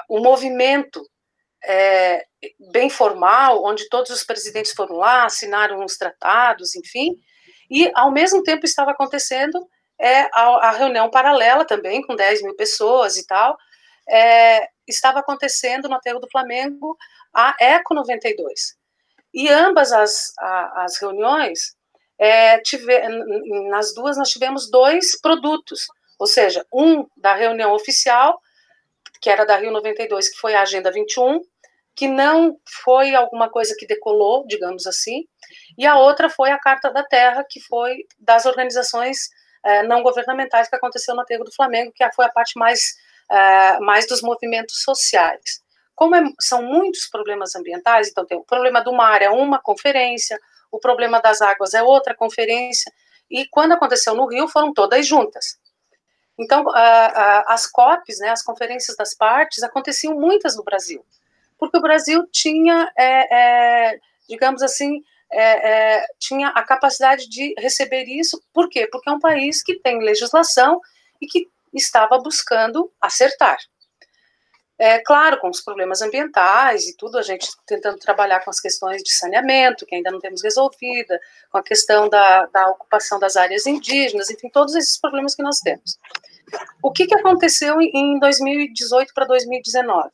o 0.10 0.20
movimento 0.20 1.02
é, 1.64 2.26
bem 2.72 2.90
formal, 2.90 3.64
onde 3.64 3.88
todos 3.90 4.12
os 4.12 4.24
presidentes 4.24 4.74
foram 4.74 4.96
lá, 4.96 5.26
assinaram 5.26 5.84
os 5.84 5.98
tratados, 5.98 6.76
enfim, 6.76 7.16
e, 7.70 7.90
ao 7.96 8.12
mesmo 8.12 8.44
tempo, 8.44 8.66
estava 8.66 8.92
acontecendo 8.92 9.58
é, 10.00 10.24
a, 10.34 10.70
a 10.70 10.72
reunião 10.72 11.10
paralela 11.10 11.64
também, 11.64 12.02
com 12.02 12.16
10 12.16 12.42
mil 12.44 12.56
pessoas 12.56 13.16
e 13.18 13.26
tal, 13.26 13.58
é, 14.10 14.68
estava 14.88 15.20
acontecendo 15.20 15.88
no 15.88 15.96
Aterro 15.96 16.20
do 16.20 16.30
Flamengo 16.30 16.98
a 17.34 17.56
ECO 17.60 17.94
92. 17.94 18.76
E 19.34 19.48
ambas 19.48 19.94
as, 19.94 20.34
a, 20.38 20.84
as 20.84 21.00
reuniões, 21.00 21.76
é, 22.20 22.60
tive, 22.60 23.00
nas 23.70 23.94
duas 23.94 24.18
nós 24.18 24.30
tivemos 24.30 24.70
dois 24.70 25.20
produtos, 25.22 25.88
ou 26.20 26.28
seja, 26.28 26.66
um 26.74 27.08
da 27.16 27.34
reunião 27.34 27.72
oficial, 27.72 28.40
que 29.22 29.30
era 29.30 29.46
da 29.46 29.56
Rio 29.56 29.72
92, 29.72 30.30
que 30.30 30.40
foi 30.40 30.56
a 30.56 30.64
Agenda 30.64 30.92
21, 30.92 31.42
que 31.96 32.08
não 32.08 32.58
foi 32.84 33.14
alguma 33.14 33.50
coisa 33.50 33.76
que 33.78 33.86
decolou, 33.86 34.46
digamos 34.48 34.88
assim, 34.88 35.26
e 35.78 35.86
a 35.86 35.98
outra 35.98 36.30
foi 36.30 36.52
a 36.52 36.60
Carta 36.60 36.92
da 36.92 37.04
Terra, 37.04 37.46
que 37.48 37.60
foi 37.62 38.06
das 38.20 38.46
organizações 38.46 39.30
eh, 39.64 39.84
não 39.84 40.02
governamentais 40.02 40.70
que 40.70 40.76
aconteceu 40.76 41.14
no 41.16 41.22
Aterro 41.22 41.44
do 41.44 41.54
Flamengo, 41.54 41.92
que 41.94 42.10
foi 42.14 42.26
a 42.26 42.30
parte 42.30 42.58
mais, 42.58 42.96
eh, 43.30 43.80
mais 43.80 44.08
dos 44.08 44.22
movimentos 44.22 44.82
sociais. 44.84 45.62
Como 45.96 46.16
é, 46.16 46.24
são 46.40 46.64
muitos 46.64 47.08
problemas 47.08 47.56
ambientais, 47.56 48.10
então 48.10 48.26
tem 48.26 48.38
o 48.38 48.44
problema 48.44 48.82
do 48.82 48.94
mar 48.94 49.22
é 49.22 49.30
uma 49.30 49.60
conferência, 49.62 50.40
o 50.72 50.80
problema 50.80 51.20
das 51.22 51.42
águas 51.42 51.74
é 51.74 51.84
outra 51.84 52.16
conferência, 52.16 52.92
e 53.30 53.48
quando 53.50 53.74
aconteceu 53.74 54.16
no 54.16 54.26
Rio 54.28 54.48
foram 54.48 54.74
todas 54.74 55.06
juntas. 55.06 55.60
Então, 56.40 56.66
as 57.48 57.68
COPs, 57.68 58.20
né, 58.20 58.30
as 58.30 58.42
conferências 58.42 58.98
das 58.98 59.14
partes, 59.14 59.64
aconteciam 59.64 60.16
muitas 60.16 60.56
no 60.56 60.64
Brasil 60.64 61.06
porque 61.62 61.78
o 61.78 61.82
Brasil 61.82 62.28
tinha, 62.32 62.92
é, 62.98 63.92
é, 63.92 64.00
digamos 64.28 64.64
assim, 64.64 65.04
é, 65.32 66.00
é, 66.00 66.06
tinha 66.18 66.48
a 66.48 66.64
capacidade 66.64 67.30
de 67.30 67.54
receber 67.56 68.06
isso. 68.06 68.42
Por 68.52 68.68
quê? 68.68 68.88
Porque 68.92 69.08
é 69.08 69.14
um 69.14 69.20
país 69.20 69.62
que 69.62 69.76
tem 69.76 70.00
legislação 70.00 70.82
e 71.22 71.28
que 71.28 71.48
estava 71.72 72.18
buscando 72.18 72.92
acertar. 73.00 73.60
É 74.80 74.98
claro, 75.04 75.40
com 75.40 75.50
os 75.50 75.62
problemas 75.62 76.02
ambientais 76.02 76.88
e 76.88 76.98
tudo, 76.98 77.20
a 77.20 77.22
gente 77.22 77.48
tentando 77.68 78.00
trabalhar 78.00 78.40
com 78.40 78.50
as 78.50 78.60
questões 78.60 79.04
de 79.04 79.14
saneamento, 79.14 79.86
que 79.86 79.94
ainda 79.94 80.10
não 80.10 80.20
temos 80.20 80.42
resolvida, 80.42 81.20
com 81.52 81.60
a 81.60 81.64
questão 81.64 82.10
da, 82.10 82.48
da 82.48 82.70
ocupação 82.70 83.20
das 83.20 83.38
áreas 83.38 83.68
indígenas, 83.68 84.32
enfim, 84.32 84.50
todos 84.50 84.74
esses 84.74 85.00
problemas 85.00 85.36
que 85.36 85.44
nós 85.44 85.60
temos. 85.60 86.00
O 86.82 86.92
que, 86.92 87.06
que 87.06 87.14
aconteceu 87.14 87.80
em 87.80 88.18
2018 88.18 89.14
para 89.14 89.26
2019? 89.26 90.10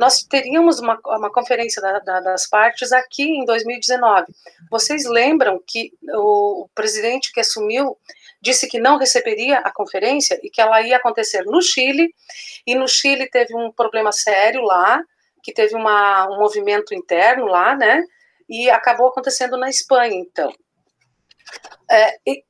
Nós 0.00 0.22
teríamos 0.22 0.80
uma, 0.80 0.98
uma 1.04 1.30
conferência 1.30 1.82
da, 1.82 1.98
da, 1.98 2.20
das 2.20 2.48
partes 2.48 2.90
aqui 2.90 3.22
em 3.22 3.44
2019. 3.44 4.32
Vocês 4.70 5.04
lembram 5.04 5.62
que 5.66 5.92
o, 6.14 6.66
presidente 6.74 7.30
que 7.30 7.40
assumiu 7.40 7.98
disse 8.40 8.66
que 8.66 8.80
não 8.80 8.96
receberia 8.96 9.58
a 9.58 9.70
conferência 9.70 10.40
e 10.42 10.48
que 10.48 10.58
ela 10.58 10.80
ia 10.80 10.96
acontecer 10.96 11.44
no 11.44 11.60
Chile, 11.60 12.14
e 12.66 12.74
no 12.74 12.88
Chile 12.88 13.28
teve 13.28 13.54
um 13.54 13.70
problema 13.70 14.10
sério 14.10 14.62
lá, 14.62 15.04
que 15.42 15.52
teve 15.52 15.74
uma, 15.74 16.26
um 16.30 16.38
movimento 16.38 16.94
interno 16.94 17.44
lá, 17.44 17.76
né, 17.76 18.02
e 18.48 18.70
acabou 18.70 19.08
acontecendo 19.08 19.58
na 19.58 19.68
Espanha, 19.68 20.14
então. 20.14 20.50
É, 21.90 22.16
e, 22.26 22.42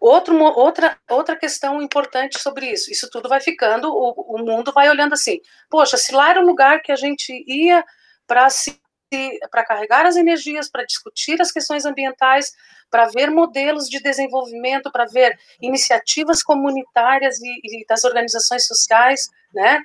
Outro, 0.00 0.36
outra, 0.38 0.98
outra 1.08 1.36
questão 1.36 1.80
importante 1.80 2.38
sobre 2.40 2.70
isso, 2.70 2.90
isso 2.90 3.08
tudo 3.10 3.28
vai 3.28 3.40
ficando, 3.40 3.88
o, 3.90 4.36
o 4.36 4.38
mundo 4.38 4.72
vai 4.72 4.88
olhando 4.88 5.14
assim, 5.14 5.40
poxa, 5.70 5.96
se 5.96 6.12
lá 6.12 6.30
era 6.30 6.40
o 6.40 6.46
lugar 6.46 6.80
que 6.82 6.92
a 6.92 6.96
gente 6.96 7.44
ia 7.46 7.84
para 8.26 8.48
se 8.50 8.80
para 9.50 9.64
carregar 9.64 10.04
as 10.04 10.16
energias, 10.16 10.68
para 10.68 10.84
discutir 10.84 11.40
as 11.40 11.52
questões 11.52 11.84
ambientais, 11.84 12.52
para 12.90 13.06
ver 13.06 13.30
modelos 13.30 13.88
de 13.88 14.00
desenvolvimento, 14.00 14.90
para 14.90 15.06
ver 15.06 15.38
iniciativas 15.60 16.42
comunitárias 16.42 17.38
e, 17.40 17.60
e, 17.62 17.86
das 17.86 18.04
organizações 18.04 18.66
sociais, 18.66 19.28
né? 19.54 19.80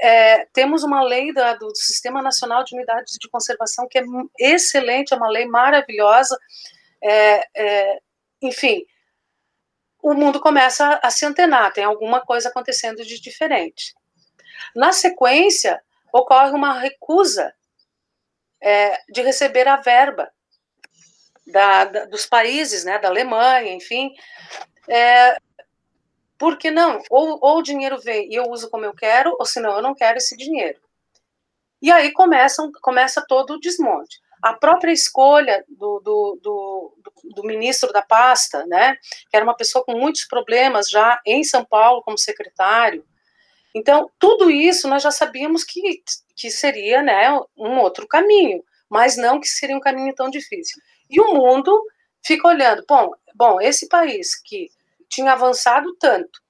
É, 0.00 0.46
temos 0.52 0.84
uma 0.84 1.02
lei 1.02 1.32
da, 1.32 1.54
do 1.54 1.74
Sistema 1.74 2.22
Nacional 2.22 2.62
de 2.62 2.74
Unidades 2.74 3.16
de 3.18 3.28
Conservação 3.28 3.88
que 3.88 3.98
é 3.98 4.04
excelente, 4.38 5.12
é 5.12 5.16
uma 5.16 5.28
lei 5.28 5.44
maravilhosa, 5.44 6.38
é, 7.02 7.42
é, 7.56 7.98
enfim, 8.40 8.84
o 10.10 10.14
mundo 10.14 10.40
começa 10.40 10.98
a 11.02 11.10
se 11.10 11.26
antenar, 11.26 11.72
tem 11.72 11.84
alguma 11.84 12.20
coisa 12.20 12.48
acontecendo 12.48 13.04
de 13.04 13.20
diferente. 13.20 13.94
Na 14.74 14.90
sequência, 14.90 15.82
ocorre 16.12 16.50
uma 16.52 16.78
recusa 16.78 17.54
é, 18.60 18.98
de 19.10 19.20
receber 19.20 19.68
a 19.68 19.76
verba 19.76 20.30
da, 21.46 21.84
da, 21.84 22.04
dos 22.06 22.24
países, 22.24 22.84
né, 22.84 22.98
da 22.98 23.08
Alemanha, 23.08 23.72
enfim, 23.74 24.14
é, 24.88 25.36
porque 26.38 26.70
não, 26.70 27.02
ou, 27.10 27.38
ou 27.42 27.58
o 27.58 27.62
dinheiro 27.62 27.98
vem 28.00 28.30
e 28.30 28.34
eu 28.34 28.44
uso 28.50 28.70
como 28.70 28.86
eu 28.86 28.94
quero, 28.94 29.36
ou 29.38 29.44
senão 29.44 29.76
eu 29.76 29.82
não 29.82 29.94
quero 29.94 30.16
esse 30.16 30.36
dinheiro. 30.36 30.80
E 31.82 31.92
aí 31.92 32.12
começam, 32.12 32.72
começa 32.80 33.24
todo 33.26 33.54
o 33.54 33.60
desmonte 33.60 34.20
a 34.42 34.52
própria 34.54 34.92
escolha 34.92 35.64
do, 35.68 36.00
do, 36.00 36.40
do, 36.42 36.94
do, 37.34 37.42
ministro 37.44 37.92
da 37.92 38.02
pasta, 38.02 38.64
né, 38.66 38.96
que 39.30 39.36
era 39.36 39.44
uma 39.44 39.56
pessoa 39.56 39.84
com 39.84 39.92
muitos 39.92 40.24
problemas 40.24 40.88
já 40.88 41.20
em 41.26 41.42
São 41.42 41.64
Paulo 41.64 42.02
como 42.02 42.18
secretário. 42.18 43.04
Então, 43.74 44.10
tudo 44.18 44.50
isso 44.50 44.88
nós 44.88 45.02
já 45.02 45.10
sabíamos 45.10 45.64
que, 45.64 46.02
que 46.36 46.50
seria 46.50 47.02
né, 47.02 47.30
um 47.56 47.78
outro 47.78 48.06
caminho, 48.06 48.62
mas 48.88 49.16
não 49.16 49.40
que 49.40 49.48
seria 49.48 49.76
um 49.76 49.80
caminho 49.80 50.14
tão 50.14 50.30
difícil. 50.30 50.80
E 51.10 51.20
o 51.20 51.34
mundo 51.34 51.80
fica 52.24 52.48
olhando, 52.48 52.84
bom, 52.88 53.12
bom 53.34 53.60
esse 53.60 53.88
país 53.88 54.34
que 54.40 54.68
tinha 55.08 55.32
avançado 55.32 55.94
tanto, 55.96 56.40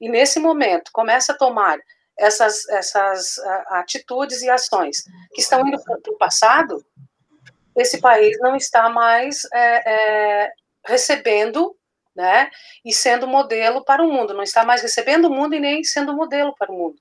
e 0.00 0.08
nesse 0.08 0.38
momento 0.38 0.90
começa 0.92 1.32
a 1.32 1.36
tomar 1.36 1.78
essas, 2.18 2.68
essas 2.68 3.38
atitudes 3.68 4.42
e 4.42 4.50
ações 4.50 5.04
que 5.34 5.40
estão 5.40 5.66
indo 5.66 5.82
para 5.82 5.96
o 6.12 6.18
passado, 6.18 6.84
esse 7.76 8.00
país 8.00 8.38
não 8.40 8.56
está 8.56 8.88
mais 8.88 9.46
é, 9.52 10.44
é, 10.44 10.52
recebendo 10.86 11.76
né, 12.14 12.50
e 12.82 12.92
sendo 12.92 13.26
modelo 13.26 13.84
para 13.84 14.02
o 14.02 14.10
mundo, 14.10 14.32
não 14.32 14.42
está 14.42 14.64
mais 14.64 14.80
recebendo 14.80 15.26
o 15.26 15.30
mundo 15.30 15.54
e 15.54 15.60
nem 15.60 15.84
sendo 15.84 16.14
modelo 16.14 16.54
para 16.58 16.72
o 16.72 16.76
mundo. 16.76 16.96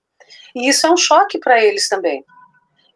E 0.54 0.68
isso 0.68 0.86
é 0.86 0.92
um 0.92 0.98
choque 0.98 1.40
para 1.40 1.64
eles 1.64 1.88
também. 1.88 2.26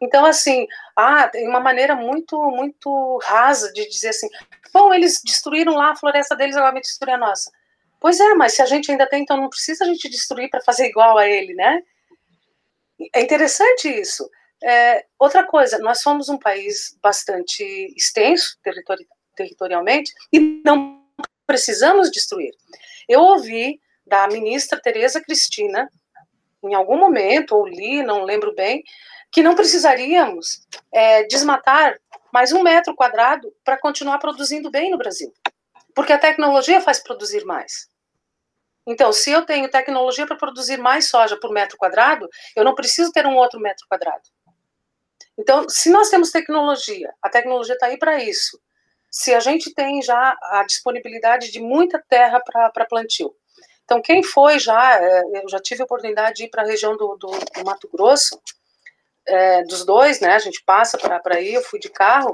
Então, 0.00 0.24
assim, 0.24 0.66
ah, 0.94 1.28
tem 1.28 1.48
uma 1.48 1.60
maneira 1.60 1.94
muito, 1.94 2.38
muito 2.50 3.18
rasa 3.22 3.72
de 3.72 3.88
dizer 3.88 4.10
assim, 4.10 4.28
bom, 4.72 4.92
eles 4.92 5.22
destruíram 5.22 5.74
lá 5.74 5.92
a 5.92 5.96
floresta 5.96 6.36
deles, 6.36 6.56
agora 6.56 6.72
vai 6.72 6.80
destruir 6.82 7.14
a 7.14 7.18
nossa. 7.18 7.50
Pois 7.98 8.18
é, 8.18 8.34
mas 8.34 8.54
se 8.54 8.62
a 8.62 8.66
gente 8.66 8.90
ainda 8.90 9.06
tem, 9.06 9.22
então 9.22 9.36
não 9.36 9.50
precisa 9.50 9.84
a 9.84 9.86
gente 9.86 10.08
destruir 10.08 10.48
para 10.48 10.62
fazer 10.62 10.86
igual 10.86 11.18
a 11.18 11.28
ele, 11.28 11.54
né? 11.54 11.82
É 13.14 13.20
interessante 13.20 13.88
isso. 13.88 14.28
É, 14.62 15.06
outra 15.18 15.46
coisa, 15.46 15.78
nós 15.78 16.00
somos 16.00 16.28
um 16.28 16.38
país 16.38 16.96
bastante 17.02 17.62
extenso 17.96 18.58
territori 18.62 19.06
territorialmente 19.34 20.12
e 20.30 20.60
não 20.64 21.02
precisamos 21.46 22.10
destruir. 22.10 22.52
Eu 23.08 23.20
ouvi 23.20 23.80
da 24.06 24.28
ministra 24.28 24.80
Tereza 24.80 25.20
Cristina, 25.20 25.88
em 26.62 26.74
algum 26.74 26.98
momento, 26.98 27.56
ou 27.56 27.66
li, 27.66 28.02
não 28.02 28.24
lembro 28.24 28.54
bem, 28.54 28.82
que 29.32 29.42
não 29.42 29.54
precisaríamos 29.54 30.66
é, 30.92 31.24
desmatar 31.24 31.98
mais 32.32 32.52
um 32.52 32.62
metro 32.62 32.94
quadrado 32.94 33.52
para 33.64 33.78
continuar 33.78 34.18
produzindo 34.18 34.70
bem 34.70 34.90
no 34.90 34.98
Brasil. 34.98 35.32
Porque 35.94 36.12
a 36.12 36.18
tecnologia 36.18 36.80
faz 36.80 37.00
produzir 37.00 37.44
mais. 37.44 37.88
Então, 38.86 39.12
se 39.12 39.30
eu 39.30 39.44
tenho 39.44 39.70
tecnologia 39.70 40.26
para 40.26 40.36
produzir 40.36 40.78
mais 40.78 41.08
soja 41.08 41.38
por 41.38 41.52
metro 41.52 41.76
quadrado, 41.76 42.28
eu 42.56 42.64
não 42.64 42.74
preciso 42.74 43.12
ter 43.12 43.26
um 43.26 43.36
outro 43.36 43.60
metro 43.60 43.86
quadrado. 43.88 44.22
Então, 45.38 45.68
se 45.68 45.90
nós 45.90 46.08
temos 46.08 46.30
tecnologia, 46.30 47.12
a 47.22 47.28
tecnologia 47.28 47.74
está 47.74 47.86
aí 47.86 47.98
para 47.98 48.22
isso. 48.22 48.60
Se 49.10 49.34
a 49.34 49.40
gente 49.40 49.72
tem 49.74 50.02
já 50.02 50.36
a 50.42 50.64
disponibilidade 50.64 51.50
de 51.50 51.60
muita 51.60 52.02
terra 52.08 52.40
para 52.40 52.86
plantio. 52.86 53.34
Então, 53.84 54.00
quem 54.00 54.22
foi 54.22 54.58
já, 54.58 55.00
é, 55.00 55.22
eu 55.42 55.48
já 55.48 55.58
tive 55.58 55.82
a 55.82 55.84
oportunidade 55.84 56.36
de 56.36 56.44
ir 56.44 56.48
para 56.48 56.62
a 56.62 56.66
região 56.66 56.96
do, 56.96 57.16
do, 57.16 57.28
do, 57.28 57.64
Mato 57.64 57.88
Grosso, 57.92 58.40
é, 59.26 59.64
dos 59.64 59.84
dois, 59.84 60.20
né? 60.20 60.34
A 60.34 60.38
gente 60.38 60.62
passa 60.64 60.96
para 60.96 61.40
ir, 61.40 61.54
eu 61.54 61.62
fui 61.62 61.80
de 61.80 61.88
carro. 61.88 62.32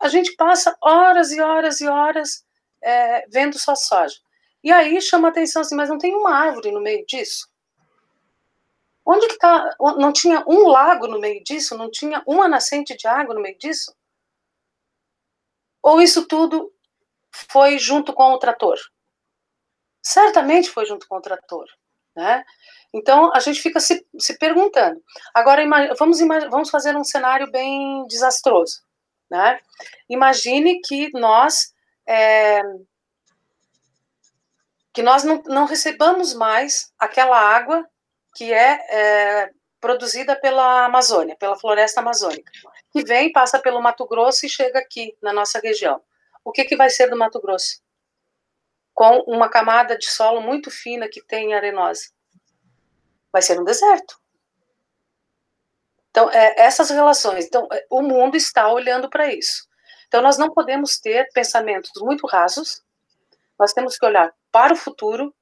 A 0.00 0.08
gente 0.08 0.34
passa 0.34 0.76
horas 0.80 1.30
e 1.30 1.40
horas 1.40 1.80
e 1.80 1.86
horas 1.86 2.44
é, 2.82 3.24
vendo 3.28 3.58
só 3.58 3.76
soja. 3.76 4.16
E 4.62 4.70
aí 4.70 5.00
chama 5.00 5.28
atenção 5.28 5.62
assim, 5.62 5.74
mas 5.74 5.88
não 5.88 5.98
tem 5.98 6.14
uma 6.14 6.34
árvore 6.34 6.70
no 6.70 6.80
meio 6.80 7.04
disso? 7.06 7.50
Onde 9.04 9.26
que 9.26 9.36
tá? 9.36 9.74
Não 9.98 10.12
tinha 10.12 10.44
um 10.46 10.68
lago 10.68 11.08
no 11.08 11.18
meio 11.18 11.42
disso? 11.42 11.76
Não 11.76 11.90
tinha 11.90 12.22
uma 12.26 12.48
nascente 12.48 12.96
de 12.96 13.08
água 13.08 13.34
no 13.34 13.40
meio 13.40 13.58
disso? 13.58 13.92
Ou 15.82 16.00
isso 16.00 16.26
tudo 16.28 16.72
foi 17.50 17.78
junto 17.78 18.12
com 18.12 18.32
o 18.32 18.38
trator? 18.38 18.78
Certamente 20.00 20.70
foi 20.70 20.86
junto 20.86 21.08
com 21.08 21.16
o 21.16 21.20
trator, 21.20 21.66
né? 22.14 22.44
Então 22.92 23.32
a 23.34 23.40
gente 23.40 23.60
fica 23.60 23.80
se, 23.80 24.06
se 24.18 24.38
perguntando. 24.38 25.02
Agora 25.34 25.64
vamos, 25.98 26.20
vamos 26.20 26.70
fazer 26.70 26.96
um 26.96 27.04
cenário 27.04 27.50
bem 27.50 28.06
desastroso, 28.06 28.82
né? 29.28 29.60
Imagine 30.08 30.80
que 30.80 31.10
nós 31.18 31.72
é, 32.06 32.62
que 34.92 35.02
nós 35.02 35.24
não, 35.24 35.42
não 35.46 35.64
recebamos 35.64 36.34
mais 36.34 36.92
aquela 36.98 37.38
água 37.38 37.88
que 38.34 38.52
é, 38.52 38.80
é, 38.90 39.50
produzida 39.80 40.36
pela 40.36 40.84
Amazônia, 40.84 41.36
pela 41.36 41.58
floresta 41.58 42.00
amazônica, 42.00 42.50
que 42.90 43.02
vem, 43.02 43.32
passa 43.32 43.58
pelo 43.58 43.80
Mato 43.80 44.06
Grosso 44.06 44.46
e 44.46 44.50
chega 44.50 44.78
aqui 44.78 45.16
na 45.22 45.32
nossa 45.32 45.58
região. 45.58 46.02
O 46.44 46.52
que, 46.52 46.64
que 46.64 46.76
vai 46.76 46.90
ser 46.90 47.08
do 47.08 47.16
Mato 47.16 47.40
Grosso? 47.40 47.80
Com 48.94 49.20
uma 49.26 49.48
camada 49.48 49.96
de 49.96 50.06
solo 50.06 50.40
muito 50.40 50.70
fina 50.70 51.08
que 51.08 51.22
tem 51.22 51.54
arenosa. 51.54 52.10
Vai 53.32 53.40
ser 53.40 53.58
um 53.58 53.64
deserto. 53.64 54.20
Então, 56.10 56.30
é, 56.30 56.54
essas 56.58 56.90
relações. 56.90 57.46
Então, 57.46 57.66
é, 57.72 57.86
o 57.88 58.02
mundo 58.02 58.36
está 58.36 58.70
olhando 58.70 59.08
para 59.08 59.32
isso. 59.32 59.66
Então, 60.06 60.20
nós 60.20 60.36
não 60.36 60.52
podemos 60.52 60.98
ter 60.98 61.26
pensamentos 61.32 61.90
muito 62.02 62.26
rasos, 62.26 62.82
nós 63.58 63.72
temos 63.72 63.96
que 63.96 64.04
olhar 64.04 64.30
para 64.52 64.74
o 64.74 64.76
futuro, 64.76 65.34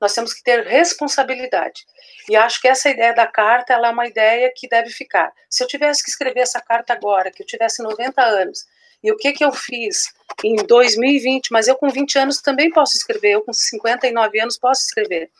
nós 0.00 0.14
temos 0.14 0.32
que 0.32 0.42
ter 0.42 0.64
responsabilidade. 0.66 1.84
E 2.28 2.36
acho 2.36 2.60
que 2.60 2.68
essa 2.68 2.90
ideia 2.90 3.14
da 3.14 3.26
carta, 3.26 3.72
é 3.72 3.90
uma 3.90 4.06
ideia 4.06 4.52
que 4.54 4.68
deve 4.68 4.90
ficar. 4.90 5.32
Se 5.48 5.62
eu 5.62 5.68
tivesse 5.68 6.02
que 6.02 6.10
escrever 6.10 6.40
essa 6.40 6.60
carta 6.60 6.92
agora, 6.92 7.30
que 7.30 7.42
eu 7.42 7.46
tivesse 7.46 7.82
90 7.82 8.22
anos, 8.22 8.66
e 9.02 9.10
o 9.12 9.16
que 9.16 9.32
que 9.32 9.44
eu 9.44 9.52
fiz 9.52 10.12
em 10.44 10.56
2020, 10.56 11.50
mas 11.52 11.68
eu 11.68 11.76
com 11.76 11.88
20 11.88 12.18
anos 12.18 12.40
também 12.40 12.70
posso 12.70 12.96
escrever, 12.96 13.32
eu 13.32 13.42
com 13.42 13.52
59 13.52 14.40
anos 14.40 14.58
posso 14.58 14.82
escrever. 14.82 15.30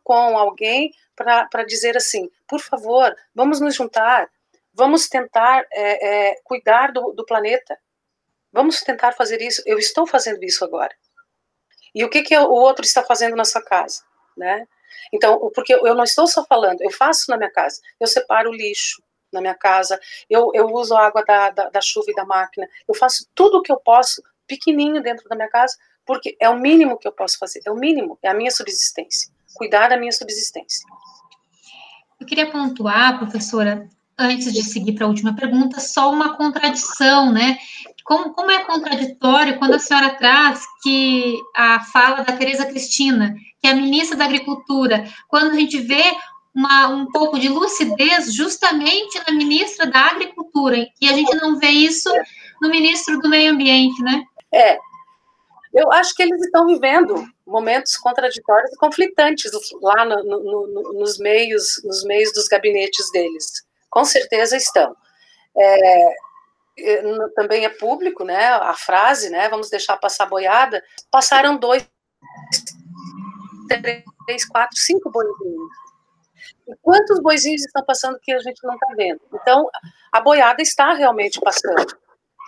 com 0.04 0.38
alguém 0.38 0.92
para 1.16 1.64
dizer 1.66 1.98
assim, 1.98 2.30
por 2.48 2.60
favor, 2.60 3.16
vamos 3.34 3.60
nos 3.60 3.76
juntar, 3.76 4.30
vamos 4.74 5.08
tentar 5.08 5.66
é, 5.72 6.30
é, 6.32 6.36
cuidar 6.44 6.92
do, 6.92 7.12
do 7.14 7.26
planeta, 7.26 7.78
Vamos 8.52 8.82
tentar 8.82 9.14
fazer 9.14 9.42
isso. 9.42 9.62
Eu 9.66 9.78
estou 9.78 10.08
fazendo 10.08 10.44
isso 10.44 10.64
agora. 10.64 10.94
E 11.94 12.04
o 12.04 12.10
que, 12.10 12.22
que 12.22 12.38
o 12.38 12.52
outro 12.52 12.86
está 12.86 13.04
fazendo 13.04 13.36
na 13.36 13.46
sua 13.46 13.64
casa, 13.64 14.04
né? 14.38 14.68
Então, 15.14 15.52
porque 15.54 15.74
eu 15.74 15.96
não 15.96 16.04
estou 16.04 16.28
só 16.28 16.44
falando, 16.46 16.82
eu 16.82 16.92
faço 16.92 17.30
na 17.30 17.38
minha 17.38 17.52
casa. 17.52 17.82
Eu 18.00 18.08
separo 18.08 18.50
o 18.50 18.54
lixo 18.54 19.02
na 19.32 19.42
minha 19.42 19.56
casa, 19.56 20.00
eu, 20.30 20.52
eu 20.54 20.66
uso 20.74 20.96
a 20.96 21.06
água 21.06 21.24
da, 21.24 21.50
da, 21.52 21.70
da 21.70 21.82
chuva 21.82 22.10
e 22.10 22.16
da 22.16 22.26
máquina, 22.26 22.68
eu 22.88 22.96
faço 22.96 23.28
tudo 23.36 23.60
o 23.60 23.62
que 23.62 23.72
eu 23.72 23.80
posso, 23.80 24.24
pequenininho 24.48 25.04
dentro 25.04 25.28
da 25.30 25.36
minha 25.36 25.50
casa, 25.50 25.78
porque 26.04 26.36
é 26.40 26.50
o 26.50 26.58
mínimo 26.58 26.98
que 26.98 27.08
eu 27.08 27.12
posso 27.12 27.38
fazer, 27.38 27.62
é 27.66 27.72
o 27.72 27.76
mínimo, 27.76 28.18
é 28.24 28.30
a 28.30 28.34
minha 28.34 28.50
subsistência, 28.50 29.32
cuidar 29.54 29.90
da 29.90 29.98
minha 29.98 30.12
subsistência. 30.12 30.84
Eu 32.20 32.26
queria 32.26 32.52
pontuar, 32.52 33.20
professora, 33.20 33.88
antes 34.20 34.54
de 34.54 34.62
seguir 34.64 34.94
para 34.94 35.06
a 35.06 35.08
última 35.08 35.34
pergunta, 35.34 35.80
só 35.80 36.12
uma 36.12 36.36
contradição, 36.36 37.32
né? 37.32 37.58
Como, 38.04 38.34
como 38.34 38.52
é 38.52 38.66
contraditório 38.66 39.58
quando 39.58 39.76
a 39.76 39.80
senhora 39.80 40.10
traz 40.16 40.66
que 40.84 41.38
a 41.56 41.80
fala 41.80 42.22
da 42.24 42.34
Tereza 42.34 42.66
Cristina, 42.66 43.34
que 43.62 43.68
é 43.68 43.72
a 43.72 43.76
ministra 43.76 44.18
da 44.18 44.26
Agricultura, 44.26 45.08
quando 45.30 45.52
a 45.52 45.56
gente 45.56 45.80
vê 45.80 46.04
uma, 46.54 46.88
um 46.90 47.06
pouco 47.12 47.40
de 47.40 47.48
lucidez 47.48 48.34
justamente 48.34 49.22
na 49.26 49.34
ministra 49.34 49.88
da 49.88 50.08
Agricultura, 50.08 50.86
e 51.00 51.08
a 51.08 51.14
gente 51.14 51.34
não 51.38 51.58
vê 51.58 51.70
isso 51.70 52.12
no 52.62 52.70
ministro 52.70 53.20
do 53.20 53.30
Meio 53.30 53.54
Ambiente, 53.54 54.02
né? 54.02 54.24
É, 54.52 54.78
eu 55.74 55.92
acho 55.94 56.14
que 56.16 56.24
eles 56.24 56.42
estão 56.42 56.66
vivendo 56.66 57.24
momentos 57.46 57.96
contraditórios 57.96 58.74
e 58.74 58.78
conflitantes 58.78 59.52
lá 59.82 60.04
no, 60.04 60.24
no, 60.24 60.68
no, 60.68 60.94
nos 60.94 61.20
meios 61.20 61.82
nos 61.84 62.04
meios 62.04 62.34
dos 62.34 62.48
gabinetes 62.48 63.12
deles 63.12 63.69
com 63.90 64.06
certeza 64.06 64.56
estão. 64.58 64.96
É, 65.58 66.16
também 67.36 67.66
é 67.66 67.70
público, 67.70 68.24
né? 68.24 68.46
A 68.46 68.74
frase, 68.74 69.30
né? 69.30 69.50
Vamos 69.50 69.70
deixar 69.70 69.98
passar 69.98 70.26
boiada. 70.26 70.84
Passaram 71.12 71.58
dois, 71.58 71.88
três, 73.68 74.46
quatro, 74.48 74.78
cinco 74.78 75.12
boizinhos. 75.12 75.72
E 76.68 76.76
quantos 76.82 77.20
boizinhos 77.22 77.66
estão 77.66 77.84
passando 77.84 78.20
que 78.22 78.32
a 78.32 78.40
gente 78.40 78.60
não 78.64 78.76
está 78.76 78.88
vendo? 78.96 79.22
Então, 79.34 79.70
a 80.12 80.22
boiada 80.22 80.62
está 80.62 80.94
realmente 80.94 81.40
passando. 81.42 81.98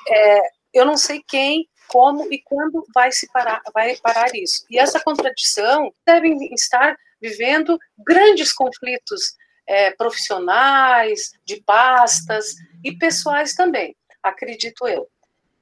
É, 0.08 0.42
eu 0.74 0.86
não 0.86 0.96
sei 0.96 1.22
quem, 1.28 1.68
como 1.88 2.32
e 2.32 2.42
quando 2.44 2.86
vai 2.94 3.12
se 3.12 3.28
parar, 3.32 3.62
vai 3.74 3.98
parar 3.98 4.34
isso. 4.34 4.66
E 4.70 4.80
essa 4.80 5.00
contradição 5.00 5.94
devem 6.06 6.54
estar 6.54 6.96
vivendo 7.22 7.78
grandes 8.00 8.54
conflitos 8.54 9.36
é, 9.72 9.90
profissionais, 9.90 11.32
de 11.46 11.62
pastas 11.62 12.56
e 12.84 12.92
pessoais 12.98 13.54
também, 13.56 13.96
acredito 14.22 14.86
eu. 14.86 15.10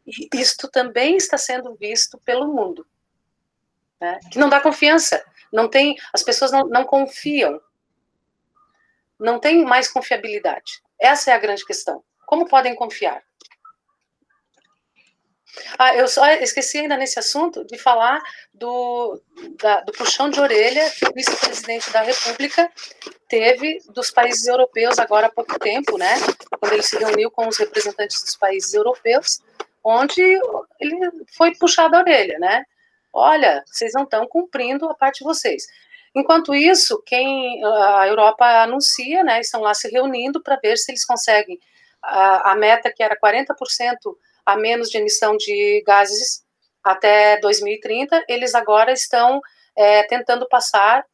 E 0.08 0.28
isto 0.34 0.68
também 0.68 1.16
está 1.16 1.38
sendo 1.38 1.76
visto 1.76 2.18
pelo 2.26 2.48
mundo, 2.48 2.88
né? 4.02 4.20
que 4.32 4.40
não 4.40 4.50
dá 4.50 4.60
confiança, 4.60 5.24
não 5.54 5.70
tem, 5.70 5.96
as 6.12 6.24
pessoas 6.24 6.52
não, 6.52 6.68
não 6.68 6.86
confiam, 6.86 7.62
não 9.20 9.40
tem 9.40 9.64
mais 9.64 9.88
confiabilidade. 9.88 10.82
Essa 11.00 11.30
é 11.30 11.34
a 11.36 11.40
grande 11.40 11.64
questão. 11.64 12.04
Como 12.26 12.48
podem 12.48 12.74
confiar? 12.74 13.22
Ah, 15.78 15.96
eu 15.96 16.08
só 16.08 16.28
esqueci 16.34 16.80
ainda 16.80 16.98
nesse 16.98 17.20
assunto 17.20 17.66
de 17.66 17.78
falar 17.78 18.22
do, 18.54 19.22
da, 19.62 19.82
do 19.82 19.92
puxão 19.92 20.30
de 20.30 20.40
orelha 20.40 20.90
que 20.92 21.06
o 21.06 21.14
vice-presidente 21.14 21.92
da 21.92 22.02
República 22.02 22.72
teve 23.28 23.80
dos 23.90 24.12
países 24.12 24.48
europeus 24.48 25.00
agora 25.00 25.28
há 25.28 25.32
pouco 25.32 25.58
tempo, 25.60 25.98
né? 25.98 26.16
Quando 26.60 26.74
ele 26.74 26.84
se 26.84 26.98
reuniu 26.98 27.32
com 27.32 27.48
os 27.48 27.58
representantes 27.58 28.22
dos 28.24 28.36
países 28.36 28.74
europeus, 28.74 29.42
onde 29.84 30.22
ele 30.80 31.00
foi 31.36 31.56
puxado 31.56 31.96
a 31.96 32.00
orelha, 32.00 32.38
né? 32.40 32.64
Olha, 33.12 33.64
vocês 33.66 33.94
não 33.94 34.04
estão 34.04 34.28
cumprindo 34.28 34.88
a 34.88 34.94
parte 34.94 35.20
de 35.20 35.26
vocês. 35.26 35.66
Enquanto 36.16 36.54
isso, 36.56 37.02
quem 37.06 37.64
a 37.64 38.08
Europa 38.08 38.46
anuncia, 38.64 39.24
né? 39.24 39.40
Estão 39.40 39.62
lá 39.62 39.74
se 39.74 39.90
reunindo 39.90 40.42
para 40.42 40.60
ver 40.62 40.78
se 40.78 40.92
eles 40.92 41.06
conseguem 41.06 41.60
a, 42.02 42.52
a 42.52 42.56
meta 42.56 42.92
que 42.94 43.04
era 43.04 43.18
40% 43.18 43.46
a 44.50 44.58
menos 44.58 44.90
de 44.90 44.98
emissão 44.98 45.38
de 45.38 45.84
gases 45.86 46.44
até 46.84 47.40
2030, 47.40 48.24
eles 48.28 48.56
agora 48.56 48.92
estão 48.92 49.40
é, 49.76 50.04
tentando 50.04 50.48
passar 50.48 51.06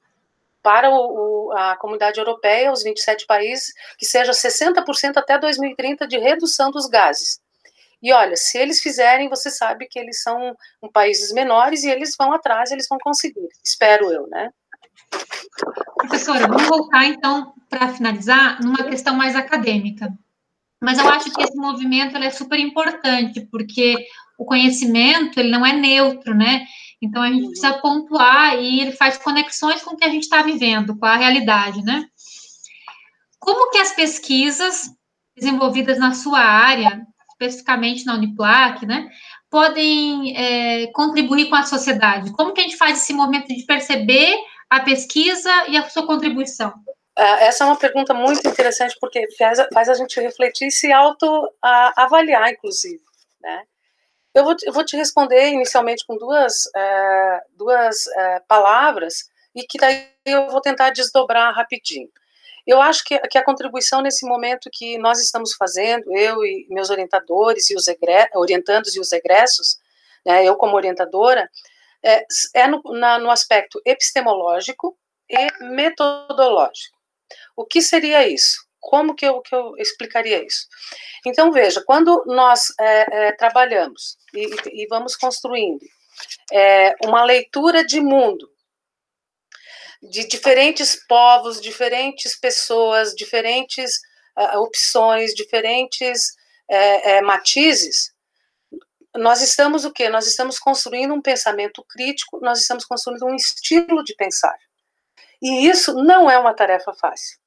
para 0.64 0.90
o, 0.90 0.96
o, 1.50 1.52
a 1.52 1.76
comunidade 1.76 2.18
europeia, 2.18 2.72
os 2.72 2.82
27 2.82 3.26
países, 3.26 3.74
que 3.98 4.06
seja 4.06 4.32
60% 4.32 5.18
até 5.18 5.38
2030 5.38 6.08
de 6.08 6.18
redução 6.18 6.72
dos 6.72 6.88
gases. 6.88 7.40
E 8.02 8.14
olha, 8.14 8.36
se 8.38 8.58
eles 8.58 8.82
fizerem, 8.82 9.28
você 9.28 9.52
sabe 9.52 9.88
que 9.88 10.00
eles 10.00 10.22
são 10.22 10.56
um, 10.82 10.90
países 10.90 11.34
menores 11.34 11.84
e 11.84 11.90
eles 11.90 12.16
vão 12.18 12.32
atrás, 12.34 12.72
eles 12.72 12.88
vão 12.88 12.98
conseguir. 13.00 13.48
Espero 13.64 14.12
eu, 14.12 14.28
né? 14.28 14.50
Professora, 15.98 16.48
vamos 16.48 16.68
voltar 16.68 17.06
então 17.06 17.54
para 17.70 17.90
finalizar 17.90 18.62
numa 18.62 18.84
questão 18.84 19.14
mais 19.14 19.36
acadêmica. 19.36 20.10
Mas 20.82 20.98
eu 21.00 21.08
acho 21.08 21.32
que 21.32 21.42
esse 21.42 21.56
movimento 21.56 22.18
é 22.18 22.30
super 22.30 22.60
importante, 22.60 23.48
porque 23.50 23.96
o 24.38 24.46
conhecimento 24.46 25.40
ele 25.40 25.50
não 25.50 25.66
é 25.66 25.74
neutro, 25.74 26.36
né? 26.36 26.66
Então 27.02 27.22
a 27.22 27.32
gente 27.32 27.48
precisa 27.48 27.74
pontuar 27.80 28.58
e 28.60 28.82
ele 28.82 28.92
faz 28.92 29.18
conexões 29.18 29.82
com 29.82 29.96
o 29.96 29.98
que 29.98 30.06
a 30.06 30.10
gente 30.10 30.24
está 30.24 30.42
vivendo, 30.42 30.98
com 30.98 31.06
a 31.06 31.16
realidade, 31.16 31.82
né? 31.84 32.06
Como 33.40 33.70
que 33.70 33.78
as 33.78 33.92
pesquisas 33.92 34.90
desenvolvidas 35.36 36.00
na 36.00 36.14
sua 36.14 36.40
área, 36.40 37.06
especificamente 37.30 38.06
na 38.06 38.16
Uniplac, 38.16 38.86
né, 38.86 39.10
podem 39.50 40.36
é, 40.36 40.88
contribuir 40.88 41.50
com 41.50 41.56
a 41.56 41.64
sociedade? 41.64 42.32
Como 42.32 42.54
que 42.54 42.62
a 42.62 42.64
gente 42.64 42.78
faz 42.78 43.02
esse 43.02 43.14
momento 43.14 43.48
de 43.48 43.64
perceber 43.66 44.36
a 44.70 44.80
pesquisa 44.80 45.52
e 45.68 45.78
a 45.78 45.88
sua 45.90 46.08
contribuição? 46.08 46.74
É, 47.18 47.46
essa 47.46 47.64
é 47.64 47.68
uma 47.68 47.78
pergunta 47.78 48.14
muito 48.14 48.48
interessante, 48.48 48.98
porque 49.00 49.26
faz, 49.38 49.60
faz 49.74 49.90
a 49.90 49.94
gente 49.94 50.20
refletir 50.20 50.68
e 50.68 50.72
se 50.72 50.92
auto-avaliar, 50.92 52.52
inclusive. 52.52 53.02
Né? 53.42 53.64
Eu, 54.34 54.44
vou, 54.44 54.56
eu 54.64 54.74
vou 54.74 54.84
te 54.84 54.98
responder 54.98 55.48
inicialmente 55.50 56.06
com 56.06 56.18
duas, 56.18 56.66
é, 56.76 57.42
duas 57.52 58.08
é, 58.08 58.40
palavras, 58.42 59.30
e 59.56 59.64
que 59.64 59.78
daí 59.78 60.10
eu 60.26 60.50
vou 60.50 60.60
tentar 60.60 60.90
desdobrar 60.90 61.56
rapidinho. 61.56 62.10
Eu 62.68 62.82
acho 62.82 63.04
que, 63.06 63.18
que, 63.20 63.38
a 63.38 63.46
contribuição 63.46 64.02
nesse 64.02 64.26
momento 64.26 64.70
que 64.74 64.98
nós 64.98 65.22
estamos 65.22 65.54
fazendo, 65.54 66.12
eu 66.18 66.44
e 66.44 66.68
meus 66.70 66.90
orientadores 66.90 67.70
e 67.70 67.76
os 67.76 67.86
orientandos 68.34 68.96
e 68.96 69.00
os 69.00 69.12
egressos, 69.12 69.78
né, 70.26 70.44
eu 70.44 70.56
como 70.58 70.76
orientadora, 70.76 71.50
é, 72.04 72.26
é 72.56 72.68
no, 72.68 72.82
na, 72.92 73.20
no 73.20 73.30
aspecto 73.30 73.80
epistemológico 73.86 74.98
e 75.30 75.64
metodológico. 75.64 76.95
O 77.56 77.66
que 77.66 77.82
seria 77.82 78.28
isso? 78.28 78.66
Como 78.80 79.16
que 79.16 79.26
eu, 79.26 79.42
que 79.42 79.56
eu 79.56 79.76
explicaria 79.78 80.46
isso? 80.46 80.68
Então, 81.26 81.52
veja, 81.52 81.84
quando 81.86 82.24
nós 82.28 82.74
é, 82.80 83.28
é, 83.28 83.32
trabalhamos 83.32 84.18
e, 84.34 84.84
e, 84.84 84.88
vamos 84.88 85.16
construindo 85.16 85.84
é, 86.52 86.96
uma 87.04 87.24
leitura 87.24 87.84
de 87.84 88.00
mundo, 88.00 88.48
de 90.04 90.28
diferentes 90.28 90.96
povos, 91.08 91.60
diferentes 91.60 92.38
pessoas, 92.40 93.16
diferentes 93.16 94.00
uh, 94.38 94.60
opções, 94.60 95.34
diferentes 95.34 96.36
uh, 96.70 97.26
matizes, 97.26 98.14
nós 99.16 99.42
estamos 99.42 99.86
o 99.86 99.92
quê? 99.92 100.10
Nós 100.10 100.28
estamos 100.28 100.60
construindo 100.60 101.14
um 101.14 101.22
pensamento 101.22 101.84
crítico, 101.90 102.40
nós 102.42 102.60
estamos 102.60 102.86
construindo 102.86 103.26
um 103.26 103.36
estilo 103.36 104.04
de 104.04 104.14
pensar. 104.16 104.58
E 105.42 105.68
isso 105.68 105.94
não 105.94 106.30
é 106.30 106.38
uma 106.38 106.54
tarefa 106.54 106.94
fácil. 106.94 107.38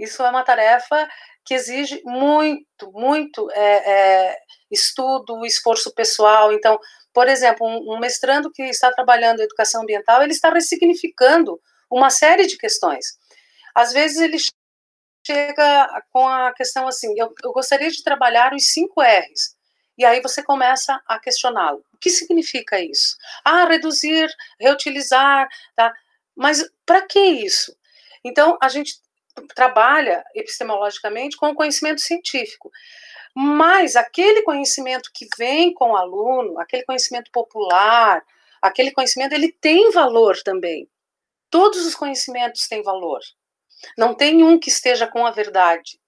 Isso 0.00 0.22
é 0.22 0.30
uma 0.30 0.42
tarefa 0.42 1.06
que 1.44 1.52
exige 1.52 2.00
muito, 2.04 2.90
muito 2.92 3.50
é, 3.52 3.90
é, 4.30 4.36
estudo, 4.70 5.44
esforço 5.44 5.94
pessoal. 5.94 6.52
Então, 6.52 6.78
por 7.12 7.28
exemplo, 7.28 7.66
um, 7.66 7.94
um 7.94 7.98
mestrando 7.98 8.50
que 8.50 8.62
está 8.62 8.90
trabalhando 8.90 9.42
educação 9.42 9.82
ambiental, 9.82 10.22
ele 10.22 10.32
está 10.32 10.50
ressignificando 10.50 11.60
uma 11.90 12.08
série 12.08 12.46
de 12.46 12.56
questões. 12.56 13.18
Às 13.74 13.92
vezes 13.92 14.20
ele 14.20 14.38
chega 15.26 16.02
com 16.10 16.26
a 16.26 16.52
questão 16.54 16.88
assim, 16.88 17.12
eu, 17.18 17.32
eu 17.44 17.52
gostaria 17.52 17.90
de 17.90 18.02
trabalhar 18.02 18.54
os 18.54 18.72
cinco 18.72 19.02
R's. 19.02 19.54
E 19.98 20.04
aí 20.04 20.22
você 20.22 20.42
começa 20.42 20.98
a 21.06 21.18
questioná-lo. 21.18 21.84
O 21.92 21.98
que 21.98 22.08
significa 22.08 22.80
isso? 22.80 23.16
Ah, 23.44 23.66
reduzir, 23.66 24.30
reutilizar, 24.58 25.46
tá? 25.76 25.92
Mas 26.34 26.64
para 26.86 27.02
que 27.02 27.20
isso? 27.20 27.76
Então, 28.24 28.56
a 28.62 28.68
gente 28.70 28.94
trabalha 29.54 30.24
epistemologicamente 30.34 31.36
com 31.36 31.50
o 31.50 31.54
conhecimento 31.54 32.00
científico. 32.00 32.70
Mas 33.34 33.96
aquele 33.96 34.42
conhecimento 34.42 35.10
que 35.14 35.26
vem 35.38 35.72
com 35.72 35.92
o 35.92 35.96
aluno, 35.96 36.58
aquele 36.58 36.84
conhecimento 36.84 37.30
popular, 37.30 38.24
aquele 38.60 38.90
conhecimento, 38.90 39.32
ele 39.32 39.52
tem 39.52 39.90
valor 39.92 40.36
também. 40.42 40.88
Todos 41.48 41.86
os 41.86 41.94
conhecimentos 41.94 42.68
têm 42.68 42.82
valor. 42.82 43.20
Não 43.96 44.14
tem 44.14 44.42
um 44.42 44.58
que 44.58 44.68
esteja 44.68 45.06
com 45.06 45.26
a 45.26 45.30
verdade. 45.30 46.00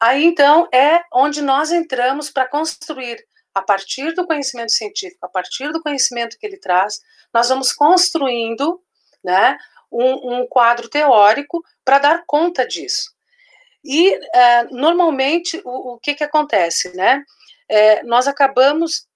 Aí 0.00 0.24
então 0.24 0.68
é 0.72 1.02
onde 1.12 1.40
nós 1.40 1.70
entramos 1.70 2.30
para 2.30 2.48
construir 2.48 3.24
a 3.54 3.62
partir 3.62 4.12
do 4.14 4.26
conhecimento 4.26 4.72
científico, 4.72 5.24
a 5.24 5.28
partir 5.30 5.72
do 5.72 5.82
conhecimento 5.82 6.36
que 6.38 6.46
ele 6.46 6.58
traz, 6.58 7.00
nós 7.32 7.48
vamos 7.48 7.72
construindo, 7.72 8.82
né, 9.24 9.56
um, 9.90 10.40
um 10.40 10.46
quadro 10.46 10.88
teórico 10.88 11.62
para 11.84 11.98
dar 11.98 12.24
conta 12.26 12.66
disso. 12.66 13.14
E 13.84 14.16
uh, 14.16 14.20
normalmente 14.70 15.60
o, 15.64 15.94
o, 15.94 15.98
que 15.98 16.14
que 16.14 16.24
acontece, 16.24 16.94
né? 16.96 17.22
É, 17.68 18.02
nós 18.04 18.28
acabamos 18.28 19.06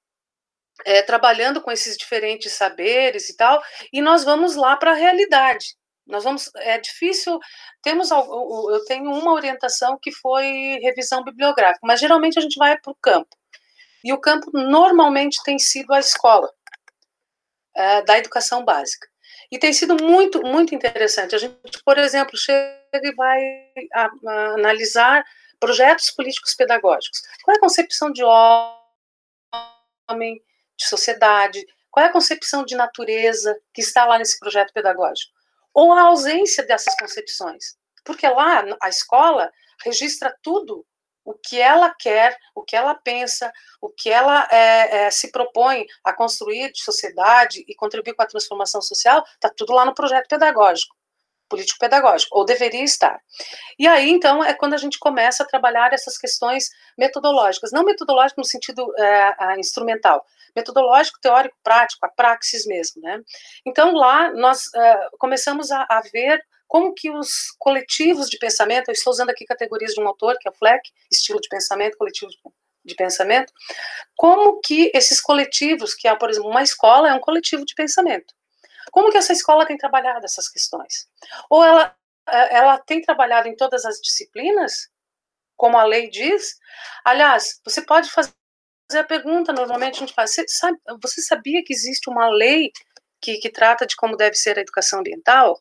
é, 0.84 1.02
trabalhando 1.02 1.60
com 1.60 1.70
esses 1.70 1.96
diferentes 1.96 2.52
saberes 2.52 3.28
e 3.28 3.36
tal, 3.36 3.62
e 3.92 4.00
nós 4.00 4.24
vamos 4.24 4.56
lá 4.56 4.76
para 4.76 4.92
a 4.92 4.94
realidade. 4.94 5.76
Nós 6.06 6.24
vamos, 6.24 6.50
é 6.56 6.78
difícil, 6.78 7.38
temos, 7.82 8.10
eu 8.10 8.84
tenho 8.86 9.10
uma 9.12 9.32
orientação 9.32 9.98
que 10.00 10.10
foi 10.10 10.78
revisão 10.82 11.22
bibliográfica, 11.22 11.86
mas 11.86 12.00
geralmente 12.00 12.38
a 12.38 12.42
gente 12.42 12.58
vai 12.58 12.78
para 12.78 12.90
o 12.90 12.96
campo. 13.00 13.28
E 14.02 14.12
o 14.12 14.20
campo 14.20 14.50
normalmente 14.52 15.42
tem 15.44 15.58
sido 15.58 15.92
a 15.92 16.00
escola 16.00 16.50
é, 17.76 18.02
da 18.02 18.18
educação 18.18 18.64
básica. 18.64 19.09
E 19.50 19.58
tem 19.58 19.72
sido 19.72 19.96
muito, 20.02 20.40
muito 20.42 20.74
interessante. 20.74 21.34
A 21.34 21.38
gente, 21.38 21.82
por 21.84 21.98
exemplo, 21.98 22.36
chega 22.36 22.78
e 22.94 23.14
vai 23.14 23.40
a, 23.92 24.10
a 24.26 24.54
analisar 24.54 25.24
projetos 25.58 26.10
políticos 26.10 26.54
pedagógicos. 26.54 27.20
Qual 27.42 27.54
é 27.54 27.58
a 27.58 27.60
concepção 27.60 28.12
de 28.12 28.22
homem, 28.24 28.82
de 30.78 30.86
sociedade, 30.86 31.66
qual 31.90 32.06
é 32.06 32.08
a 32.08 32.12
concepção 32.12 32.64
de 32.64 32.76
natureza 32.76 33.60
que 33.74 33.80
está 33.80 34.06
lá 34.06 34.18
nesse 34.18 34.38
projeto 34.38 34.72
pedagógico? 34.72 35.32
Ou 35.74 35.92
a 35.92 36.02
ausência 36.02 36.64
dessas 36.64 36.94
concepções? 36.96 37.76
Porque 38.04 38.26
lá 38.28 38.64
a 38.80 38.88
escola 38.88 39.52
registra 39.84 40.34
tudo 40.42 40.86
o 41.24 41.34
que 41.34 41.60
ela 41.60 41.94
quer, 41.98 42.36
o 42.54 42.62
que 42.62 42.74
ela 42.74 42.94
pensa, 42.94 43.52
o 43.80 43.88
que 43.88 44.10
ela 44.10 44.48
é, 44.50 45.04
é, 45.04 45.10
se 45.10 45.30
propõe 45.30 45.86
a 46.04 46.12
construir 46.12 46.72
de 46.72 46.82
sociedade 46.82 47.64
e 47.68 47.74
contribuir 47.74 48.14
com 48.14 48.22
a 48.22 48.26
transformação 48.26 48.80
social, 48.80 49.24
está 49.34 49.50
tudo 49.54 49.72
lá 49.72 49.84
no 49.84 49.94
projeto 49.94 50.28
pedagógico 50.28 50.94
político-pedagógico, 51.50 52.38
ou 52.38 52.44
deveria 52.44 52.84
estar. 52.84 53.20
E 53.76 53.86
aí, 53.86 54.08
então, 54.08 54.42
é 54.42 54.54
quando 54.54 54.74
a 54.74 54.78
gente 54.78 54.98
começa 54.98 55.42
a 55.42 55.46
trabalhar 55.46 55.92
essas 55.92 56.16
questões 56.16 56.70
metodológicas, 56.96 57.72
não 57.72 57.84
metodológico 57.84 58.40
no 58.40 58.46
sentido 58.46 58.86
é, 58.96 59.58
instrumental, 59.58 60.24
metodológico, 60.54 61.18
teórico, 61.20 61.56
prático, 61.62 62.06
a 62.06 62.08
praxis 62.08 62.64
mesmo, 62.66 63.02
né? 63.02 63.20
Então, 63.66 63.92
lá 63.92 64.32
nós 64.32 64.72
é, 64.74 65.08
começamos 65.18 65.70
a, 65.72 65.84
a 65.90 66.00
ver 66.12 66.40
como 66.70 66.94
que 66.94 67.10
os 67.10 67.50
coletivos 67.58 68.30
de 68.30 68.38
pensamento, 68.38 68.88
eu 68.88 68.92
estou 68.92 69.12
usando 69.12 69.30
aqui 69.30 69.44
categorias 69.44 69.92
de 69.92 70.00
um 70.00 70.06
autor, 70.06 70.38
que 70.38 70.46
é 70.46 70.52
o 70.52 70.54
Fleck, 70.54 70.88
estilo 71.10 71.40
de 71.40 71.48
pensamento, 71.48 71.98
coletivo 71.98 72.30
de 72.84 72.94
pensamento, 72.94 73.52
como 74.14 74.60
que 74.60 74.88
esses 74.94 75.20
coletivos, 75.20 75.94
que 75.94 76.06
é, 76.06 76.14
por 76.14 76.30
exemplo, 76.30 76.48
uma 76.48 76.62
escola 76.62 77.08
é 77.08 77.12
um 77.12 77.18
coletivo 77.18 77.64
de 77.66 77.74
pensamento, 77.74 78.32
como 78.92 79.10
que 79.10 79.18
essa 79.18 79.32
escola 79.32 79.66
tem 79.66 79.76
trabalhado 79.76 80.24
essas 80.24 80.48
questões? 80.48 81.08
Ou 81.50 81.64
ela, 81.64 81.92
é, 82.28 82.58
ela 82.58 82.78
tem 82.78 83.02
trabalhado 83.02 83.48
em 83.48 83.56
todas 83.56 83.84
as 83.84 84.00
disciplinas, 84.00 84.88
como 85.56 85.76
a 85.76 85.82
lei 85.82 86.08
diz? 86.08 86.56
Aliás, 87.04 87.60
você 87.64 87.82
pode 87.82 88.08
fazer 88.12 88.30
a 88.94 89.02
pergunta, 89.02 89.52
normalmente 89.52 89.96
a 89.96 90.00
gente 90.06 90.14
faz, 90.14 90.30
você, 90.30 90.46
sabe, 90.46 90.78
você 91.02 91.20
sabia 91.20 91.64
que 91.64 91.72
existe 91.72 92.08
uma 92.08 92.28
lei 92.28 92.70
que, 93.20 93.38
que 93.38 93.50
trata 93.50 93.84
de 93.84 93.96
como 93.96 94.16
deve 94.16 94.36
ser 94.36 94.56
a 94.56 94.62
educação 94.62 95.00
ambiental? 95.00 95.60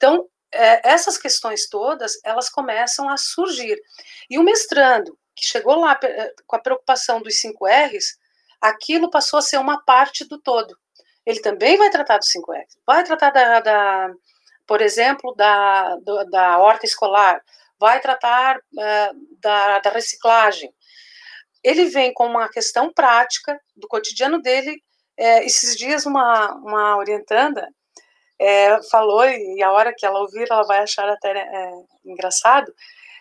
Então, 0.00 0.26
é, 0.50 0.88
essas 0.90 1.18
questões 1.18 1.68
todas, 1.68 2.18
elas 2.24 2.48
começam 2.48 3.06
a 3.06 3.18
surgir. 3.18 3.78
E 4.30 4.38
o 4.38 4.42
mestrando, 4.42 5.14
que 5.36 5.44
chegou 5.44 5.78
lá 5.78 5.98
é, 6.02 6.32
com 6.46 6.56
a 6.56 6.60
preocupação 6.60 7.20
dos 7.20 7.38
cinco 7.38 7.66
R's, 7.66 8.16
aquilo 8.58 9.10
passou 9.10 9.38
a 9.38 9.42
ser 9.42 9.58
uma 9.58 9.84
parte 9.84 10.24
do 10.24 10.40
todo 10.40 10.74
ele 11.30 11.40
também 11.40 11.76
vai 11.76 11.90
tratar 11.90 12.18
dos 12.18 12.30
5 12.30 12.52
R's. 12.52 12.78
Vai 12.86 13.04
tratar, 13.04 13.30
da, 13.30 13.60
da 13.60 14.10
por 14.66 14.80
exemplo, 14.80 15.34
da, 15.34 15.96
do, 15.96 16.24
da 16.30 16.58
horta 16.58 16.86
escolar, 16.86 17.42
vai 17.78 18.00
tratar 18.00 18.58
uh, 18.58 19.38
da, 19.40 19.78
da 19.80 19.90
reciclagem. 19.90 20.72
Ele 21.62 21.86
vem 21.86 22.12
com 22.14 22.26
uma 22.26 22.48
questão 22.48 22.92
prática 22.92 23.60
do 23.76 23.88
cotidiano 23.88 24.40
dele. 24.40 24.82
É, 25.16 25.44
esses 25.44 25.76
dias, 25.76 26.06
uma, 26.06 26.54
uma 26.54 26.96
orientanda 26.96 27.68
é, 28.40 28.82
falou, 28.84 29.22
e 29.24 29.62
a 29.62 29.70
hora 29.70 29.94
que 29.94 30.06
ela 30.06 30.18
ouvir, 30.18 30.50
ela 30.50 30.62
vai 30.62 30.78
achar 30.78 31.06
até 31.08 31.30
é, 31.38 31.72
engraçado, 32.06 32.74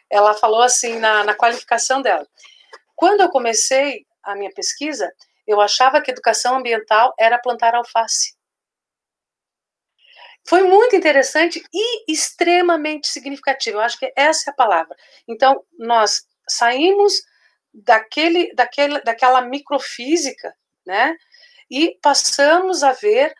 ela 0.10 0.34
falou 0.34 0.62
assim 0.62 0.97
na, 0.97 1.25
na 1.25 1.36
qualificação 1.36 2.01
dela. 2.01 2.25
Quando 2.95 3.21
eu 3.21 3.29
comecei 3.29 4.05
a 4.23 4.34
minha 4.34 4.51
pesquisa, 4.51 5.12
eu 5.45 5.60
achava 5.60 6.01
que 6.01 6.12
educação 6.12 6.55
ambiental 6.55 7.13
era 7.19 7.38
plantar 7.38 7.75
alface. 7.75 8.34
Foi 10.47 10.63
muito 10.63 10.95
interessante 10.95 11.62
e 11.73 12.12
extremamente 12.12 13.08
significativo. 13.10 13.77
Eu 13.77 13.82
acho 13.82 13.99
que 13.99 14.12
essa 14.15 14.49
é 14.49 14.53
a 14.53 14.55
palavra. 14.55 14.95
Então, 15.27 15.63
nós 15.77 16.25
saímos 16.47 17.21
daquele, 17.73 18.53
daquele, 18.55 19.01
daquela 19.01 19.41
microfísica, 19.41 20.55
né? 20.86 21.15
E 21.69 21.99
passamos 22.01 22.84
a 22.84 22.93
ver 22.93 23.36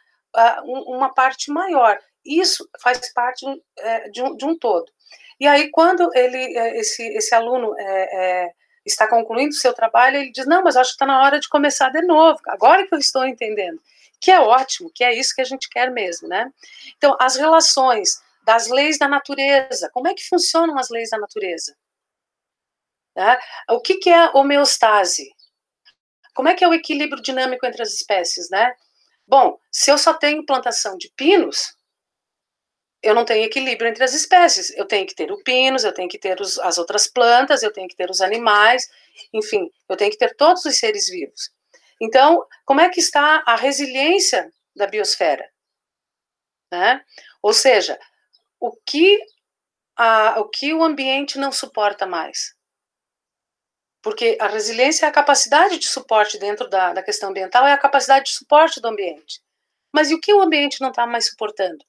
uma 0.64 1.14
parte 1.14 1.52
maior. 1.52 2.00
Isso 2.26 2.70
faz 2.82 3.12
parte 3.14 3.46
uh, 3.46 4.12
de, 4.12 4.22
um, 4.22 4.36
de 4.36 4.46
um 4.46 4.58
todo. 4.58 4.92
E 5.40 5.48
aí, 5.48 5.70
quando 5.72 6.10
ele, 6.14 6.60
uh, 6.60 6.76
esse, 6.76 7.04
esse 7.16 7.34
aluno 7.34 7.74
é, 7.78 8.46
é, 8.46 8.52
está 8.86 9.08
concluindo 9.08 9.52
o 9.52 9.58
seu 9.58 9.74
trabalho, 9.74 10.18
ele 10.18 10.32
diz: 10.32 10.46
Não, 10.46 10.64
mas 10.64 10.76
acho 10.76 10.92
que 10.92 10.96
está 10.96 11.06
na 11.06 11.24
hora 11.24 11.40
de 11.40 11.50
começar 11.50 11.90
de 11.90 12.02
novo, 12.02 12.40
agora 12.48 12.86
que 12.86 12.94
eu 12.94 13.00
estou 13.00 13.26
entendendo. 13.26 13.82
Que 14.22 14.32
é 14.32 14.40
ótimo, 14.40 14.92
que 14.94 15.04
é 15.04 15.14
isso 15.14 15.34
que 15.34 15.42
a 15.42 15.46
gente 15.46 15.70
quer 15.70 15.90
mesmo, 15.92 16.28
né? 16.28 16.52
Então, 16.98 17.16
as 17.20 17.38
relações 17.38 18.22
das 18.44 18.68
leis 18.68 18.98
da 18.98 19.08
natureza, 19.08 19.90
como 19.94 20.08
é 20.08 20.14
que 20.14 20.28
funcionam 20.28 20.78
as 20.78 20.90
leis 20.90 21.10
da 21.10 21.18
natureza? 21.18 21.76
Né? 23.16 23.38
O 23.70 23.80
que, 23.80 23.96
que 23.96 24.10
é 24.10 24.30
homeostase? 24.34 25.32
Como 26.34 26.50
é 26.50 26.56
que 26.56 26.64
é 26.64 26.68
o 26.68 26.74
equilíbrio 26.74 27.22
dinâmico 27.22 27.66
entre 27.66 27.82
as 27.82 27.94
espécies, 27.94 28.50
né? 28.50 28.74
Bom, 29.30 29.60
se 29.72 29.92
eu 29.92 29.98
só 30.00 30.16
tenho 30.16 30.44
plantação 30.44 30.98
de 30.98 31.08
pinos, 31.16 31.76
eu 33.04 33.14
não 33.14 33.24
tenho 33.24 33.46
equilíbrio 33.46 33.88
entre 33.88 34.04
as 34.04 34.16
espécies. 34.16 34.72
Eu 34.72 34.88
tenho 34.88 35.06
que 35.06 35.14
ter 35.14 35.32
o 35.32 35.44
pinos, 35.44 35.84
eu 35.84 35.94
tenho 35.94 36.10
que 36.10 36.18
ter 36.18 36.42
os, 36.42 36.58
as 36.58 36.80
outras 36.80 37.06
plantas, 37.06 37.62
eu 37.62 37.72
tenho 37.72 37.88
que 37.88 37.96
ter 37.96 38.10
os 38.10 38.22
animais, 38.22 38.90
enfim, 39.32 39.72
eu 39.88 39.96
tenho 39.96 40.10
que 40.10 40.18
ter 40.18 40.36
todos 40.36 40.66
os 40.66 40.80
seres 40.80 41.08
vivos. 41.08 41.52
Então, 42.02 42.44
como 42.66 42.82
é 42.82 42.90
que 42.90 43.00
está 43.00 43.44
a 43.46 43.56
resiliência 43.56 44.52
da 44.76 44.88
biosfera? 44.88 45.48
Né? 46.72 47.06
Ou 47.40 47.54
seja, 47.54 48.00
o 48.60 48.76
que, 48.84 49.20
a, 49.96 50.40
o 50.40 50.50
que 50.50 50.74
o 50.74 50.84
ambiente 50.84 51.38
não 51.38 51.52
suporta 51.52 52.08
mais? 52.08 52.56
Porque 54.02 54.38
a 54.40 54.48
resiliência 54.48 55.06
é 55.06 55.10
a 55.10 55.12
capacidade 55.12 55.78
de 55.78 55.88
suporte 55.88 56.38
dentro 56.38 56.70
da, 56.70 56.94
da 56.94 57.04
questão 57.04 57.30
ambiental, 57.30 57.68
é 57.68 57.74
a 57.74 57.78
capacidade 57.78 58.26
de 58.26 58.32
suporte 58.32 58.80
do 58.80 58.88
ambiente. 58.88 59.42
Mas 59.94 60.10
e 60.12 60.16
o 60.16 60.20
que 60.20 60.34
o 60.34 60.42
ambiente 60.42 60.82
não 60.82 60.90
está 60.90 61.06
mais 61.06 61.28
suportando? 61.28 61.84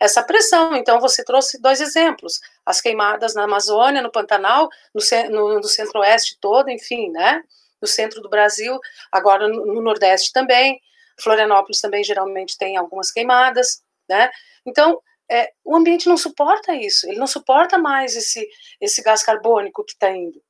essa 0.00 0.22
pressão. 0.22 0.76
Então, 0.76 1.00
você 1.00 1.24
trouxe 1.24 1.60
dois 1.60 1.80
exemplos: 1.80 2.40
as 2.64 2.80
queimadas 2.80 3.34
na 3.34 3.44
Amazônia, 3.44 4.02
no 4.02 4.10
Pantanal, 4.10 4.68
no, 4.94 5.02
no, 5.30 5.54
no 5.60 5.68
centro-oeste 5.68 6.38
todo, 6.40 6.70
enfim, 6.70 7.10
né? 7.10 7.42
No 7.80 7.88
centro 7.88 8.20
do 8.20 8.28
Brasil, 8.28 8.78
agora 9.10 9.48
no, 9.48 9.66
no 9.66 9.82
Nordeste 9.82 10.32
também. 10.32 10.80
Florianópolis 11.20 11.80
também 11.80 12.04
geralmente 12.04 12.56
tem 12.56 12.76
algumas 12.76 13.10
queimadas, 13.10 13.82
né? 14.08 14.30
Então, 14.64 15.02
é, 15.30 15.52
o 15.64 15.76
ambiente 15.76 16.08
não 16.08 16.16
suporta 16.16 16.74
isso, 16.74 17.08
ele 17.08 17.18
não 17.18 17.26
suporta 17.26 17.76
mais 17.76 18.16
esse, 18.16 18.48
esse 18.80 19.02
gás 19.02 19.22
carbônico 19.22 19.84
que 19.84 19.92
está 19.92 20.10
indo. 20.10 20.40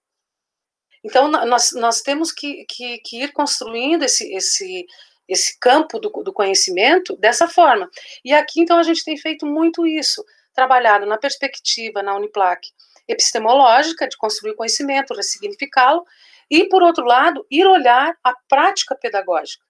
Então, 1.04 1.28
nós, 1.28 1.72
nós 1.72 2.00
temos 2.00 2.32
que, 2.32 2.64
que, 2.68 2.98
que 2.98 3.22
ir 3.22 3.32
construindo 3.32 4.02
esse, 4.02 4.32
esse, 4.34 4.86
esse 5.28 5.58
campo 5.58 5.98
do, 5.98 6.10
do 6.22 6.32
conhecimento 6.32 7.16
dessa 7.16 7.48
forma. 7.48 7.88
E 8.24 8.32
aqui, 8.32 8.60
então, 8.60 8.78
a 8.78 8.82
gente 8.82 9.04
tem 9.04 9.16
feito 9.16 9.46
muito 9.46 9.86
isso, 9.86 10.24
trabalhado 10.54 11.06
na 11.06 11.16
perspectiva, 11.16 12.02
na 12.02 12.16
Uniplac, 12.16 12.68
epistemológica, 13.06 14.08
de 14.08 14.16
construir 14.16 14.54
conhecimento, 14.54 15.14
ressignificá-lo, 15.14 16.04
e, 16.50 16.68
por 16.68 16.82
outro 16.82 17.04
lado, 17.04 17.46
ir 17.50 17.66
olhar 17.66 18.16
a 18.24 18.32
prática 18.48 18.94
pedagógica. 18.96 19.64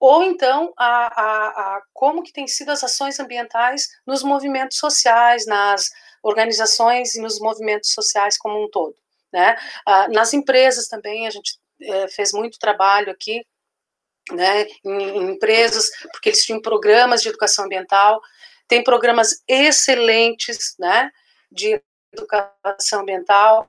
Ou 0.00 0.22
então, 0.22 0.72
a, 0.78 0.86
a, 0.86 1.48
a, 1.76 1.82
como 1.92 2.22
que 2.22 2.32
têm 2.32 2.48
sido 2.48 2.70
as 2.70 2.82
ações 2.82 3.20
ambientais 3.20 3.88
nos 4.06 4.22
movimentos 4.22 4.78
sociais, 4.78 5.46
nas 5.46 5.90
organizações 6.22 7.14
e 7.14 7.20
nos 7.20 7.38
movimentos 7.38 7.92
sociais 7.92 8.38
como 8.38 8.64
um 8.64 8.70
todo. 8.70 8.94
Né? 9.32 9.56
Ah, 9.86 10.08
nas 10.08 10.32
empresas 10.34 10.88
também, 10.88 11.26
a 11.26 11.30
gente 11.30 11.58
é, 11.80 12.08
fez 12.08 12.32
muito 12.32 12.58
trabalho 12.58 13.10
aqui 13.10 13.44
né, 14.32 14.66
em, 14.84 15.02
em 15.02 15.30
empresas, 15.32 15.90
porque 16.12 16.30
eles 16.30 16.44
tinham 16.44 16.60
programas 16.60 17.22
de 17.22 17.28
educação 17.28 17.64
ambiental, 17.64 18.20
tem 18.68 18.84
programas 18.84 19.42
excelentes, 19.48 20.74
né, 20.78 21.10
de 21.50 21.80
educação 22.12 23.00
ambiental 23.00 23.68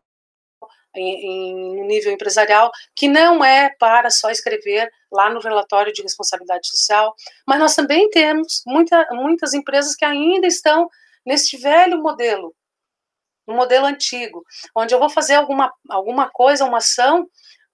em 0.94 1.86
nível 1.86 2.12
empresarial, 2.12 2.70
que 2.94 3.08
não 3.08 3.44
é 3.44 3.70
para 3.80 4.10
só 4.10 4.30
escrever 4.30 4.92
lá 5.10 5.30
no 5.30 5.40
relatório 5.40 5.94
de 5.94 6.02
responsabilidade 6.02 6.68
social, 6.68 7.16
mas 7.48 7.60
nós 7.60 7.76
também 7.76 8.10
temos 8.10 8.62
muita, 8.66 9.08
muitas 9.12 9.54
empresas 9.54 9.96
que 9.96 10.04
ainda 10.04 10.48
estão 10.48 10.90
neste 11.26 11.56
velho 11.56 12.02
modelo, 12.02 12.54
um 13.48 13.56
modelo 13.56 13.86
antigo, 13.86 14.44
onde 14.76 14.94
eu 14.94 15.00
vou 15.00 15.10
fazer 15.10 15.36
alguma, 15.36 15.74
alguma 15.90 16.30
coisa, 16.30 16.66
uma 16.66 16.78
ação, 16.78 17.28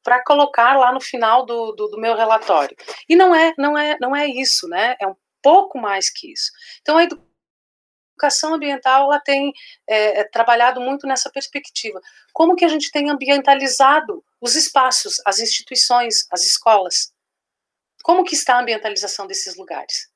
para 0.03 0.23
colocar 0.23 0.77
lá 0.77 0.93
no 0.93 1.01
final 1.01 1.45
do, 1.45 1.73
do, 1.73 1.89
do, 1.89 1.99
meu 1.99 2.15
relatório. 2.15 2.73
E 3.09 3.15
não 3.15 3.35
é, 3.35 3.53
não 3.57 3.77
é, 3.77 3.97
não 3.99 4.15
é 4.15 4.25
isso, 4.25 4.65
né? 4.69 4.95
É 5.01 5.05
um 5.05 5.15
pouco 5.41 5.77
mais 5.77 6.09
que 6.09 6.31
isso. 6.31 6.49
Então 6.81 6.97
a 6.97 7.03
educação 7.03 8.53
ambiental 8.53 9.11
ela 9.11 9.19
tem 9.19 9.51
é, 9.85 10.21
é, 10.21 10.23
trabalhado 10.23 10.79
muito 10.79 11.05
nessa 11.05 11.29
perspectiva. 11.29 11.99
Como 12.31 12.55
que 12.55 12.63
a 12.63 12.69
gente 12.69 12.89
tem 12.89 13.09
ambientalizado 13.09 14.23
os 14.39 14.55
espaços, 14.55 15.21
as 15.25 15.39
instituições, 15.39 16.25
as 16.31 16.43
escolas? 16.43 17.13
Como 18.01 18.23
que 18.23 18.33
está 18.33 18.55
a 18.55 18.61
ambientalização 18.61 19.27
desses 19.27 19.57
lugares, 19.57 20.09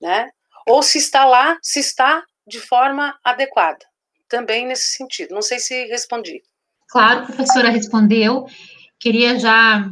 né? 0.00 0.30
Ou 0.66 0.82
se 0.82 0.96
está 0.96 1.26
lá, 1.26 1.58
se 1.62 1.80
está 1.80 2.24
de 2.46 2.60
forma 2.60 3.18
adequada. 3.22 3.84
Também 4.34 4.66
nesse 4.66 4.96
sentido. 4.96 5.32
Não 5.32 5.42
sei 5.42 5.60
se 5.60 5.84
respondi. 5.84 6.42
Claro, 6.88 7.24
professora 7.24 7.70
respondeu. 7.70 8.46
Queria 8.98 9.38
já, 9.38 9.88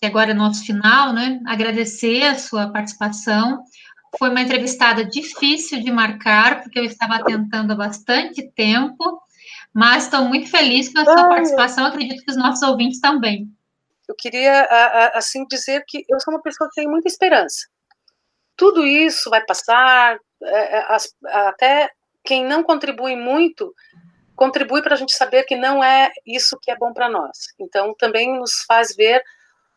que 0.00 0.06
agora 0.06 0.30
é 0.30 0.34
nosso 0.34 0.64
final, 0.64 1.12
né, 1.12 1.40
agradecer 1.44 2.22
a 2.22 2.38
sua 2.38 2.70
participação. 2.70 3.64
Foi 4.16 4.30
uma 4.30 4.40
entrevistada 4.40 5.04
difícil 5.04 5.82
de 5.82 5.90
marcar, 5.90 6.62
porque 6.62 6.78
eu 6.78 6.84
estava 6.84 7.24
tentando 7.24 7.72
há 7.72 7.76
bastante 7.76 8.48
tempo, 8.52 9.20
mas 9.74 10.04
estou 10.04 10.26
muito 10.26 10.48
feliz 10.48 10.92
com 10.92 11.00
a 11.00 11.04
sua 11.04 11.28
participação, 11.28 11.86
acredito 11.86 12.24
que 12.24 12.30
os 12.30 12.36
nossos 12.36 12.62
ouvintes 12.62 13.00
também. 13.00 13.48
Eu 14.08 14.14
queria, 14.14 14.62
assim, 15.14 15.44
dizer 15.46 15.82
que 15.88 16.04
eu 16.08 16.20
sou 16.20 16.34
uma 16.34 16.42
pessoa 16.42 16.68
que 16.68 16.80
tem 16.80 16.88
muita 16.88 17.08
esperança. 17.08 17.66
Tudo 18.56 18.86
isso 18.86 19.28
vai 19.28 19.44
passar, 19.44 20.18
é, 20.40 20.78
é, 20.78 20.86
até 21.48 21.90
quem 22.24 22.44
não 22.44 22.62
contribui 22.62 23.16
muito 23.16 23.74
contribui 24.34 24.82
para 24.82 24.94
a 24.94 24.98
gente 24.98 25.14
saber 25.14 25.44
que 25.44 25.56
não 25.56 25.84
é 25.84 26.10
isso 26.26 26.58
que 26.60 26.70
é 26.70 26.76
bom 26.76 26.92
para 26.92 27.08
nós. 27.08 27.48
Então, 27.58 27.94
também 27.94 28.36
nos 28.38 28.62
faz 28.64 28.94
ver 28.94 29.22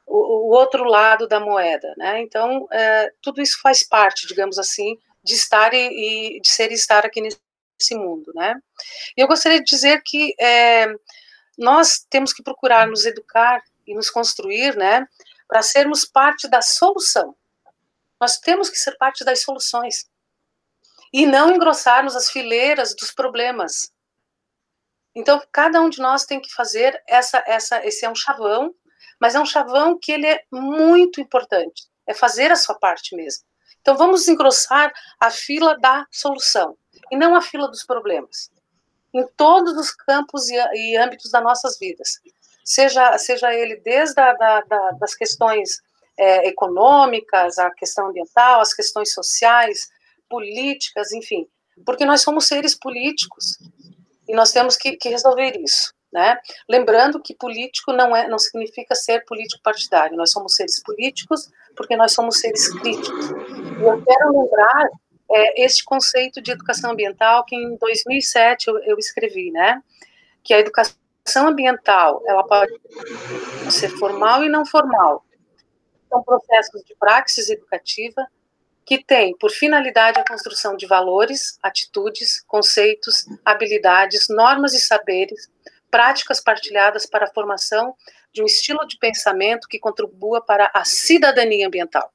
o, 0.08 0.18
o, 0.18 0.50
outro 0.56 0.84
lado 0.86 1.28
da 1.28 1.40
moeda, 1.40 1.94
né? 1.98 2.22
Então, 2.22 2.68
é, 2.72 3.12
tudo 3.22 3.42
isso 3.42 3.60
faz 3.62 3.84
parte, 3.84 4.28
digamos 4.28 4.58
assim, 4.58 4.98
de 5.24 5.34
estar 5.34 5.74
e, 5.74 6.38
e, 6.38 6.42
de 6.42 6.50
ser 6.50 6.72
e 6.72 6.76
estar 6.76 7.06
aqui 7.06 7.22
nesse 7.22 7.96
mundo, 7.96 8.32
né? 8.34 8.56
E 9.18 9.22
eu 9.22 9.28
gostaria 9.28 9.60
de 9.60 9.66
dizer 9.66 10.02
que 10.04 10.34
é, 10.40 10.88
nós 11.58 12.06
temos 12.10 12.34
que 12.34 12.44
procurar 12.44 12.88
nos 12.88 13.06
educar 13.06 13.62
e 13.86 13.94
nos 13.94 14.10
construir, 14.10 14.76
né? 14.76 15.06
Para 15.48 15.62
sermos 15.62 16.06
parte 16.06 16.48
da 16.48 16.62
solução. 16.62 17.36
Nós 18.20 18.38
temos 18.38 18.70
que 18.70 18.80
ser 18.80 18.98
parte 18.98 19.24
das 19.24 19.42
soluções 19.42 20.08
e 21.22 21.26
não 21.26 21.52
engrossarmos 21.52 22.16
as 22.16 22.30
fileiras 22.30 22.96
dos 22.96 23.12
problemas, 23.12 23.92
então, 25.16 25.42
cada 25.52 25.82
um 25.82 25.90
de 25.90 26.00
nós 26.00 26.26
tem 26.26 26.42
que 26.42 26.54
fazer 26.54 27.02
essa, 27.08 27.42
essa, 27.48 27.86
esse 27.86 28.06
é 28.06 28.10
um 28.10 28.16
chavão, 28.16 28.76
mas 29.20 29.34
é 29.34 29.40
um 29.40 29.46
chavão 29.46 29.98
que 29.98 30.12
ele 30.12 30.28
é 30.28 30.44
muito 30.52 31.22
importante. 31.22 31.84
É 32.06 32.14
fazer 32.14 32.52
a 32.52 32.56
sua 32.58 32.76
parte 32.76 33.16
mesmo. 33.16 33.46
Então, 33.80 33.96
vamos 33.96 34.28
engrossar 34.28 34.92
a 35.20 35.32
fila 35.32 35.80
da 35.80 36.06
solução 36.12 36.78
e 37.10 37.16
não 37.16 37.34
a 37.34 37.42
fila 37.42 37.70
dos 37.70 37.86
problemas. 37.86 38.52
Em 39.14 39.26
todos 39.38 39.78
os 39.78 39.92
campos 39.92 40.50
e, 40.50 40.56
e 40.56 40.98
âmbitos 40.98 41.32
das 41.32 41.42
nossas 41.42 41.80
vidas. 41.80 42.20
Seja, 42.66 43.18
seja 43.18 43.54
ele 43.54 43.78
desde 43.78 44.20
a, 44.20 44.34
da, 44.34 44.62
da, 44.62 44.92
das 44.92 45.16
questões 45.16 45.82
é, 46.18 46.48
econômicas, 46.48 47.58
a 47.58 47.72
questão 47.72 48.08
ambiental, 48.08 48.60
as 48.60 48.74
questões 48.74 49.14
sociais, 49.14 49.90
políticas, 50.30 51.12
enfim. 51.12 51.48
Porque 51.86 52.06
nós 52.06 52.22
somos 52.22 52.48
seres 52.48 52.76
políticos 52.76 53.58
e 54.28 54.34
nós 54.36 54.52
temos 54.52 54.78
que, 54.78 54.96
que 54.98 55.10
resolver 55.10 55.58
isso. 55.60 55.94
Né? 56.12 56.38
Lembrando 56.70 57.22
que 57.22 57.36
político 57.36 57.92
não 57.92 58.16
é, 58.16 58.28
não 58.30 58.40
significa 58.40 58.96
ser 58.96 59.26
político 59.26 59.62
partidário. 59.62 60.16
Nós 60.16 60.32
somos 60.32 60.56
seres 60.56 60.82
políticos 60.82 61.52
porque 61.76 61.98
nós 61.98 62.14
somos 62.14 62.40
seres 62.40 62.70
críticos. 62.80 63.32
E 63.32 63.84
eu 63.84 64.02
quero 64.02 64.32
lembrar 64.32 64.90
é, 65.30 65.66
este 65.66 65.84
conceito 65.84 66.42
de 66.42 66.52
educação 66.52 66.92
ambiental 66.92 67.44
que 67.44 67.56
em 67.56 67.76
2007 67.76 68.68
eu, 68.70 68.78
eu 68.84 68.98
escrevi, 68.98 69.52
né? 69.52 69.82
Que 70.42 70.54
a 70.54 70.60
educação 70.60 70.96
ambiental 71.36 72.24
ela 72.26 72.48
pode 72.48 72.72
ser 73.70 73.90
formal 73.90 74.44
e 74.44 74.48
não 74.48 74.66
formal. 74.66 75.26
São 76.08 76.24
processos 76.24 76.82
de 76.86 76.96
praxis 76.96 77.50
educativa 77.50 78.26
que 78.86 79.04
tem 79.04 79.36
por 79.38 79.50
finalidade 79.50 80.20
a 80.20 80.26
construção 80.26 80.78
de 80.78 80.86
valores, 80.86 81.58
atitudes, 81.64 82.44
conceitos, 82.46 83.26
habilidades, 83.44 84.28
normas 84.30 84.74
e 84.74 84.80
saberes, 84.80 85.50
práticas 85.90 86.40
partilhadas 86.40 87.06
para 87.06 87.26
a 87.26 87.34
formação 87.34 87.96
de 88.32 88.44
um 88.44 88.46
estilo 88.46 88.86
de 88.86 88.98
pensamento 88.98 89.68
que 89.68 89.80
contribua 89.80 90.42
para 90.42 90.70
a 90.74 90.84
cidadania 90.84 91.68
ambiental. 91.68 92.12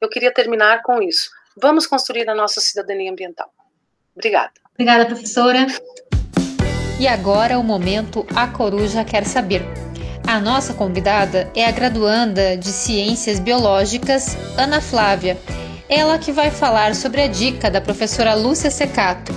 Eu 0.00 0.08
queria 0.08 0.32
terminar 0.32 0.82
com 0.82 1.02
isso. 1.02 1.30
Vamos 1.60 1.86
construir 1.86 2.28
a 2.30 2.34
nossa 2.34 2.60
cidadania 2.60 3.10
ambiental. 3.10 3.52
Obrigada. 4.14 4.52
Obrigada, 4.72 5.04
professora. 5.04 5.66
E 6.98 7.06
agora 7.06 7.58
o 7.58 7.62
momento 7.62 8.26
A 8.34 8.46
Coruja 8.46 9.04
Quer 9.04 9.26
Saber. 9.26 9.89
A 10.30 10.38
nossa 10.38 10.72
convidada 10.72 11.50
é 11.56 11.66
a 11.66 11.72
graduanda 11.72 12.56
de 12.56 12.68
Ciências 12.68 13.40
Biológicas, 13.40 14.36
Ana 14.56 14.80
Flávia. 14.80 15.36
Ela 15.88 16.20
que 16.20 16.30
vai 16.30 16.52
falar 16.52 16.94
sobre 16.94 17.20
a 17.22 17.26
dica 17.26 17.68
da 17.68 17.80
professora 17.80 18.36
Lúcia 18.36 18.70
Secato. 18.70 19.34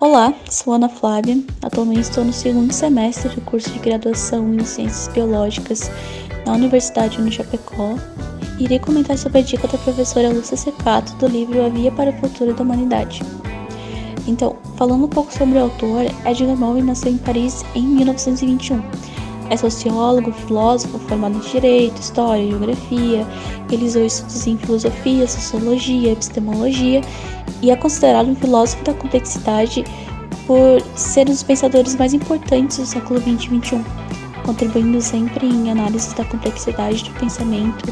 Olá, 0.00 0.34
sou 0.50 0.72
Ana 0.72 0.88
Flávia. 0.88 1.38
Atualmente 1.62 2.00
estou 2.00 2.24
no 2.24 2.32
segundo 2.32 2.72
semestre 2.72 3.28
do 3.28 3.40
curso 3.42 3.70
de 3.70 3.78
graduação 3.78 4.52
em 4.52 4.64
Ciências 4.64 5.06
Biológicas 5.06 5.88
na 6.44 6.54
Universidade 6.54 7.22
de 7.22 7.30
Chapecó. 7.30 7.94
Irei 8.58 8.80
comentar 8.80 9.16
sobre 9.16 9.38
a 9.38 9.42
dica 9.42 9.68
da 9.68 9.78
professora 9.78 10.30
Lúcia 10.30 10.56
Secato 10.56 11.14
do 11.14 11.28
livro 11.28 11.64
A 11.64 11.68
Via 11.68 11.92
para 11.92 12.10
o 12.10 12.18
Futuro 12.18 12.52
da 12.52 12.64
Humanidade. 12.64 13.22
Então, 14.26 14.56
falando 14.76 15.04
um 15.04 15.08
pouco 15.08 15.32
sobre 15.32 15.58
o 15.58 15.62
autor, 15.62 16.06
Edgar 16.26 16.56
Morin 16.56 16.82
nasceu 16.82 17.12
em 17.12 17.18
Paris 17.18 17.64
em 17.76 17.86
1921. 17.86 18.82
É 19.50 19.56
sociólogo, 19.56 20.32
filósofo, 20.32 20.98
formado 21.00 21.36
em 21.36 21.40
Direito, 21.40 22.00
História, 22.00 22.48
Geografia, 22.48 23.26
realizou 23.68 24.04
estudos 24.04 24.46
em 24.46 24.56
Filosofia, 24.56 25.28
Sociologia, 25.28 26.12
Epistemologia 26.12 27.02
e 27.62 27.70
é 27.70 27.76
considerado 27.76 28.28
um 28.28 28.34
filósofo 28.34 28.82
da 28.84 28.94
complexidade 28.94 29.84
por 30.46 30.80
ser 30.96 31.28
um 31.28 31.32
dos 31.32 31.42
pensadores 31.42 31.94
mais 31.96 32.12
importantes 32.12 32.78
do 32.78 32.86
século 32.86 33.20
XX 33.20 33.28
e 33.28 33.60
XXI, 33.60 33.84
contribuindo 34.44 35.00
sempre 35.00 35.46
em 35.46 35.70
análise 35.70 36.14
da 36.14 36.24
complexidade 36.24 37.04
do 37.04 37.10
pensamento 37.18 37.84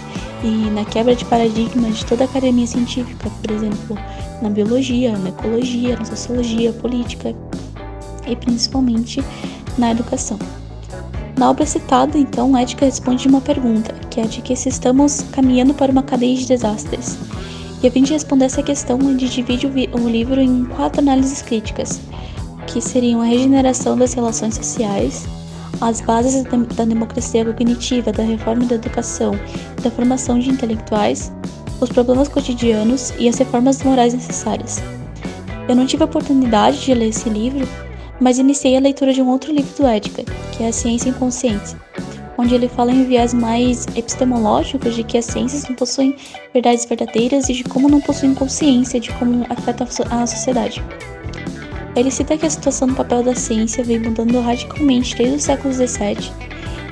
e 0.42 0.70
na 0.70 0.84
quebra 0.84 1.14
de 1.14 1.24
paradigmas 1.24 1.98
de 1.98 2.06
toda 2.06 2.24
a 2.24 2.26
academia 2.26 2.66
científica, 2.66 3.30
por 3.40 3.50
exemplo, 3.50 3.96
na 4.42 4.50
biologia, 4.50 5.16
na 5.16 5.30
ecologia, 5.30 5.96
na 5.96 6.04
sociologia, 6.04 6.72
política 6.72 7.34
e 8.26 8.36
principalmente 8.36 9.22
na 9.78 9.90
educação. 9.92 10.38
Na 11.42 11.50
obra 11.50 11.66
citada, 11.66 12.16
então, 12.16 12.56
Ética 12.56 12.84
responde 12.84 13.26
uma 13.26 13.40
pergunta, 13.40 13.92
que 14.08 14.20
é 14.20 14.24
de 14.26 14.40
que 14.40 14.54
se 14.54 14.68
estamos 14.68 15.22
caminhando 15.32 15.74
para 15.74 15.90
uma 15.90 16.04
cadeia 16.04 16.36
de 16.36 16.46
desastres. 16.46 17.18
E 17.82 17.88
a 17.88 17.90
fim 17.90 18.04
de 18.04 18.12
responder 18.12 18.44
essa 18.44 18.62
questão, 18.62 18.96
ele 19.00 19.26
divide 19.26 19.66
o 19.66 20.08
livro 20.08 20.40
em 20.40 20.64
quatro 20.66 21.00
análises 21.00 21.42
críticas, 21.42 22.00
que 22.68 22.80
seriam 22.80 23.20
a 23.20 23.24
regeneração 23.24 23.96
das 23.96 24.12
relações 24.12 24.54
sociais, 24.54 25.26
as 25.80 26.00
bases 26.00 26.44
da 26.76 26.84
democracia 26.84 27.44
cognitiva, 27.44 28.12
da 28.12 28.22
reforma 28.22 28.64
da 28.64 28.76
educação 28.76 29.32
da 29.82 29.90
formação 29.90 30.38
de 30.38 30.48
intelectuais, 30.48 31.32
os 31.80 31.88
problemas 31.88 32.28
cotidianos 32.28 33.12
e 33.18 33.28
as 33.28 33.36
reformas 33.36 33.82
morais 33.82 34.14
necessárias. 34.14 34.80
Eu 35.68 35.74
não 35.74 35.86
tive 35.86 36.04
a 36.04 36.06
oportunidade 36.06 36.84
de 36.84 36.94
ler 36.94 37.08
esse 37.08 37.28
livro, 37.28 37.66
mas 38.22 38.38
iniciei 38.38 38.76
a 38.76 38.80
leitura 38.80 39.12
de 39.12 39.20
um 39.20 39.28
outro 39.28 39.52
livro 39.52 39.76
do 39.76 39.86
Ética, 39.86 40.22
que 40.52 40.62
é 40.62 40.68
A 40.68 40.72
Ciência 40.72 41.08
Inconsciente, 41.08 41.76
onde 42.38 42.54
ele 42.54 42.68
fala 42.68 42.92
em 42.92 43.04
viés 43.04 43.34
mais 43.34 43.84
epistemológicos 43.96 44.94
de 44.94 45.02
que 45.02 45.18
as 45.18 45.24
ciências 45.24 45.68
não 45.68 45.74
possuem 45.74 46.14
verdades 46.52 46.84
verdadeiras 46.84 47.48
e 47.48 47.52
de 47.52 47.64
como 47.64 47.88
não 47.88 48.00
possuem 48.00 48.32
consciência 48.32 49.00
de 49.00 49.10
como 49.14 49.44
afeta 49.50 49.84
a 50.08 50.26
sociedade. 50.26 50.80
Ele 51.96 52.12
cita 52.12 52.38
que 52.38 52.46
a 52.46 52.50
situação 52.50 52.86
do 52.88 52.94
papel 52.94 53.24
da 53.24 53.34
ciência 53.34 53.82
vem 53.82 53.98
mudando 53.98 54.40
radicalmente 54.40 55.16
desde 55.16 55.36
o 55.36 55.40
século 55.40 55.74
XVII 55.74 56.30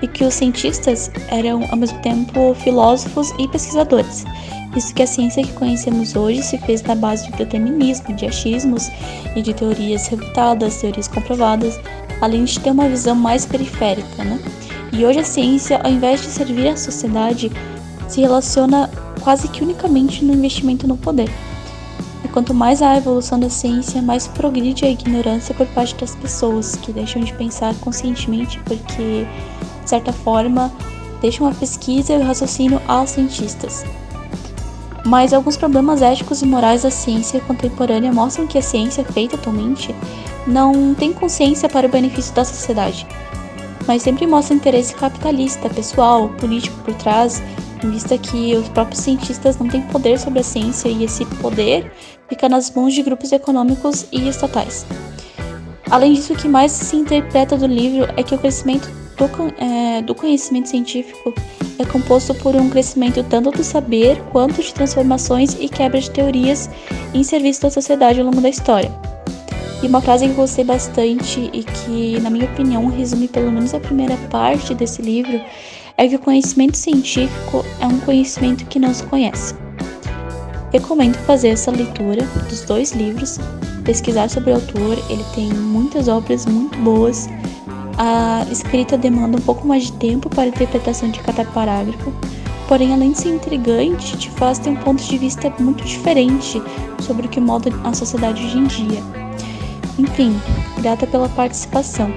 e 0.02 0.08
que 0.08 0.24
os 0.24 0.34
cientistas 0.34 1.12
eram 1.28 1.64
ao 1.70 1.76
mesmo 1.76 1.98
tempo 2.00 2.54
filósofos 2.54 3.30
e 3.38 3.46
pesquisadores, 3.46 4.24
visto 4.72 4.94
que 4.94 5.02
a 5.02 5.06
ciência 5.06 5.42
que 5.42 5.52
conhecemos 5.52 6.14
hoje 6.14 6.42
se 6.42 6.58
fez 6.58 6.82
na 6.82 6.94
base 6.94 7.30
de 7.30 7.36
determinismo, 7.36 8.14
de 8.14 8.26
achismos 8.26 8.88
e 9.34 9.42
de 9.42 9.52
teorias 9.52 10.06
refutadas, 10.06 10.80
teorias 10.80 11.08
comprovadas, 11.08 11.80
além 12.20 12.44
de 12.44 12.58
ter 12.60 12.70
uma 12.70 12.88
visão 12.88 13.14
mais 13.14 13.46
periférica. 13.46 14.24
Né? 14.24 14.40
E 14.92 15.04
hoje 15.04 15.20
a 15.20 15.24
ciência, 15.24 15.80
ao 15.82 15.90
invés 15.90 16.20
de 16.20 16.26
servir 16.26 16.68
à 16.68 16.76
sociedade, 16.76 17.50
se 18.08 18.20
relaciona 18.20 18.90
quase 19.20 19.48
que 19.48 19.62
unicamente 19.62 20.24
no 20.24 20.34
investimento 20.34 20.86
no 20.86 20.96
poder. 20.96 21.30
E 22.24 22.28
quanto 22.28 22.52
mais 22.52 22.82
há 22.82 22.90
a 22.90 22.98
evolução 22.98 23.38
da 23.38 23.48
ciência, 23.48 24.02
mais 24.02 24.26
progride 24.26 24.84
a 24.84 24.90
ignorância 24.90 25.54
por 25.54 25.66
parte 25.68 25.94
das 25.96 26.14
pessoas, 26.14 26.76
que 26.76 26.92
deixam 26.92 27.22
de 27.22 27.32
pensar 27.34 27.74
conscientemente 27.76 28.60
porque 28.64 29.26
de 29.82 29.90
certa 29.90 30.12
forma, 30.12 30.72
deixam 31.20 31.46
a 31.46 31.52
pesquisa 31.52 32.12
e 32.12 32.18
o 32.18 32.24
raciocínio 32.24 32.80
aos 32.86 33.10
cientistas. 33.10 33.84
Mas 35.04 35.32
alguns 35.32 35.56
problemas 35.56 36.02
éticos 36.02 36.42
e 36.42 36.46
morais 36.46 36.82
da 36.82 36.90
ciência 36.90 37.40
contemporânea 37.40 38.12
mostram 38.12 38.46
que 38.46 38.58
a 38.58 38.62
ciência 38.62 39.04
feita 39.04 39.36
atualmente 39.36 39.94
não 40.46 40.94
tem 40.94 41.12
consciência 41.12 41.68
para 41.68 41.86
o 41.86 41.90
benefício 41.90 42.34
da 42.34 42.44
sociedade, 42.44 43.06
mas 43.86 44.02
sempre 44.02 44.26
mostra 44.26 44.54
interesse 44.54 44.94
capitalista, 44.94 45.68
pessoal, 45.68 46.28
político 46.40 46.76
por 46.84 46.94
trás, 46.94 47.42
em 47.82 47.90
vista 47.90 48.16
que 48.18 48.54
os 48.54 48.68
próprios 48.68 49.00
cientistas 49.00 49.58
não 49.58 49.68
têm 49.68 49.82
poder 49.82 50.18
sobre 50.18 50.40
a 50.40 50.44
ciência 50.44 50.88
e 50.88 51.04
esse 51.04 51.24
poder 51.24 51.90
fica 52.28 52.48
nas 52.48 52.70
mãos 52.70 52.94
de 52.94 53.02
grupos 53.02 53.32
econômicos 53.32 54.06
e 54.12 54.28
estatais. 54.28 54.86
Além 55.90 56.12
disso, 56.12 56.34
o 56.34 56.36
que 56.36 56.48
mais 56.48 56.70
se 56.70 56.94
interpreta 56.94 57.56
do 57.56 57.66
livro 57.66 58.08
é 58.16 58.22
que 58.22 58.34
o 58.34 58.38
crescimento 58.38 58.88
do, 59.16 59.28
é, 59.58 60.02
do 60.02 60.14
conhecimento 60.14 60.68
científico 60.68 61.34
é 61.80 61.84
composto 61.84 62.34
por 62.34 62.54
um 62.54 62.68
crescimento 62.68 63.24
tanto 63.24 63.50
do 63.50 63.64
saber 63.64 64.20
quanto 64.30 64.62
de 64.62 64.72
transformações 64.74 65.56
e 65.58 65.68
quebra 65.68 65.98
de 65.98 66.10
teorias 66.10 66.68
em 67.14 67.22
serviço 67.22 67.62
da 67.62 67.70
sociedade 67.70 68.20
ao 68.20 68.26
longo 68.26 68.40
da 68.40 68.48
história. 68.48 68.90
E 69.82 69.86
uma 69.86 70.02
frase 70.02 70.26
que 70.26 70.32
eu 70.32 70.36
gostei 70.36 70.62
bastante 70.62 71.48
e 71.54 71.64
que, 71.64 72.20
na 72.20 72.28
minha 72.28 72.44
opinião, 72.44 72.86
resume 72.88 73.28
pelo 73.28 73.50
menos 73.50 73.72
a 73.72 73.80
primeira 73.80 74.14
parte 74.30 74.74
desse 74.74 75.00
livro 75.00 75.40
é 75.96 76.06
que 76.06 76.16
o 76.16 76.18
conhecimento 76.18 76.76
científico 76.76 77.64
é 77.80 77.86
um 77.86 77.98
conhecimento 78.00 78.66
que 78.66 78.78
não 78.78 78.92
se 78.92 79.02
conhece. 79.04 79.54
Recomendo 80.70 81.16
fazer 81.24 81.48
essa 81.48 81.70
leitura 81.70 82.22
dos 82.48 82.60
dois 82.62 82.92
livros, 82.92 83.38
pesquisar 83.84 84.28
sobre 84.28 84.50
o 84.52 84.56
autor, 84.56 84.98
ele 85.08 85.24
tem 85.34 85.48
muitas 85.48 86.08
obras 86.08 86.44
muito 86.44 86.78
boas 86.78 87.26
a 88.02 88.46
escrita 88.50 88.96
demanda 88.96 89.36
um 89.36 89.42
pouco 89.42 89.68
mais 89.68 89.84
de 89.84 89.92
tempo 89.92 90.30
para 90.30 90.44
a 90.44 90.46
interpretação 90.46 91.10
de 91.10 91.20
cada 91.20 91.44
parágrafo, 91.44 92.10
porém, 92.66 92.94
além 92.94 93.12
de 93.12 93.18
ser 93.18 93.28
intrigante, 93.28 94.16
te 94.16 94.30
faz 94.30 94.58
ter 94.58 94.70
um 94.70 94.76
ponto 94.76 95.04
de 95.04 95.18
vista 95.18 95.52
muito 95.58 95.84
diferente 95.84 96.62
sobre 97.02 97.26
o 97.26 97.28
que 97.28 97.38
molda 97.38 97.70
a 97.84 97.92
sociedade 97.92 98.42
hoje 98.42 98.56
em 98.56 98.64
dia. 98.64 99.02
Enfim, 99.98 100.34
grata 100.78 101.06
pela 101.06 101.28
participação. 101.28 102.10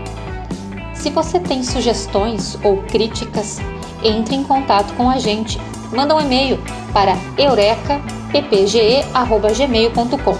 Se 0.93 1.09
você 1.09 1.37
tem 1.37 1.61
sugestões 1.61 2.57
ou 2.63 2.77
críticas, 2.83 3.59
entre 4.01 4.35
em 4.35 4.43
contato 4.43 4.93
com 4.93 5.09
a 5.09 5.19
gente. 5.19 5.59
Manda 5.91 6.15
um 6.15 6.21
e-mail 6.21 6.57
para 6.93 7.17
eurekappge.gmail.com. 7.37 10.37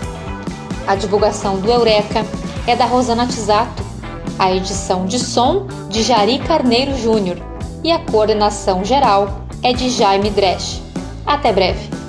A 0.87 0.95
divulgação 0.95 1.59
do 1.59 1.69
Eureka 1.69 2.25
é 2.65 2.77
da 2.77 2.85
Rosana 2.85 3.27
Tisato 3.27 3.83
a 4.38 4.53
edição 4.53 5.05
de 5.05 5.19
som 5.19 5.67
de 5.89 6.03
Jari 6.03 6.39
Carneiro 6.39 6.97
Júnior 6.97 7.38
e 7.84 7.91
a 7.91 7.99
coordenação 7.99 8.84
geral 8.84 9.45
é 9.61 9.73
de 9.73 9.89
Jaime 9.89 10.29
Dresch. 10.29 10.81
Até 11.25 11.51
breve! 11.51 12.02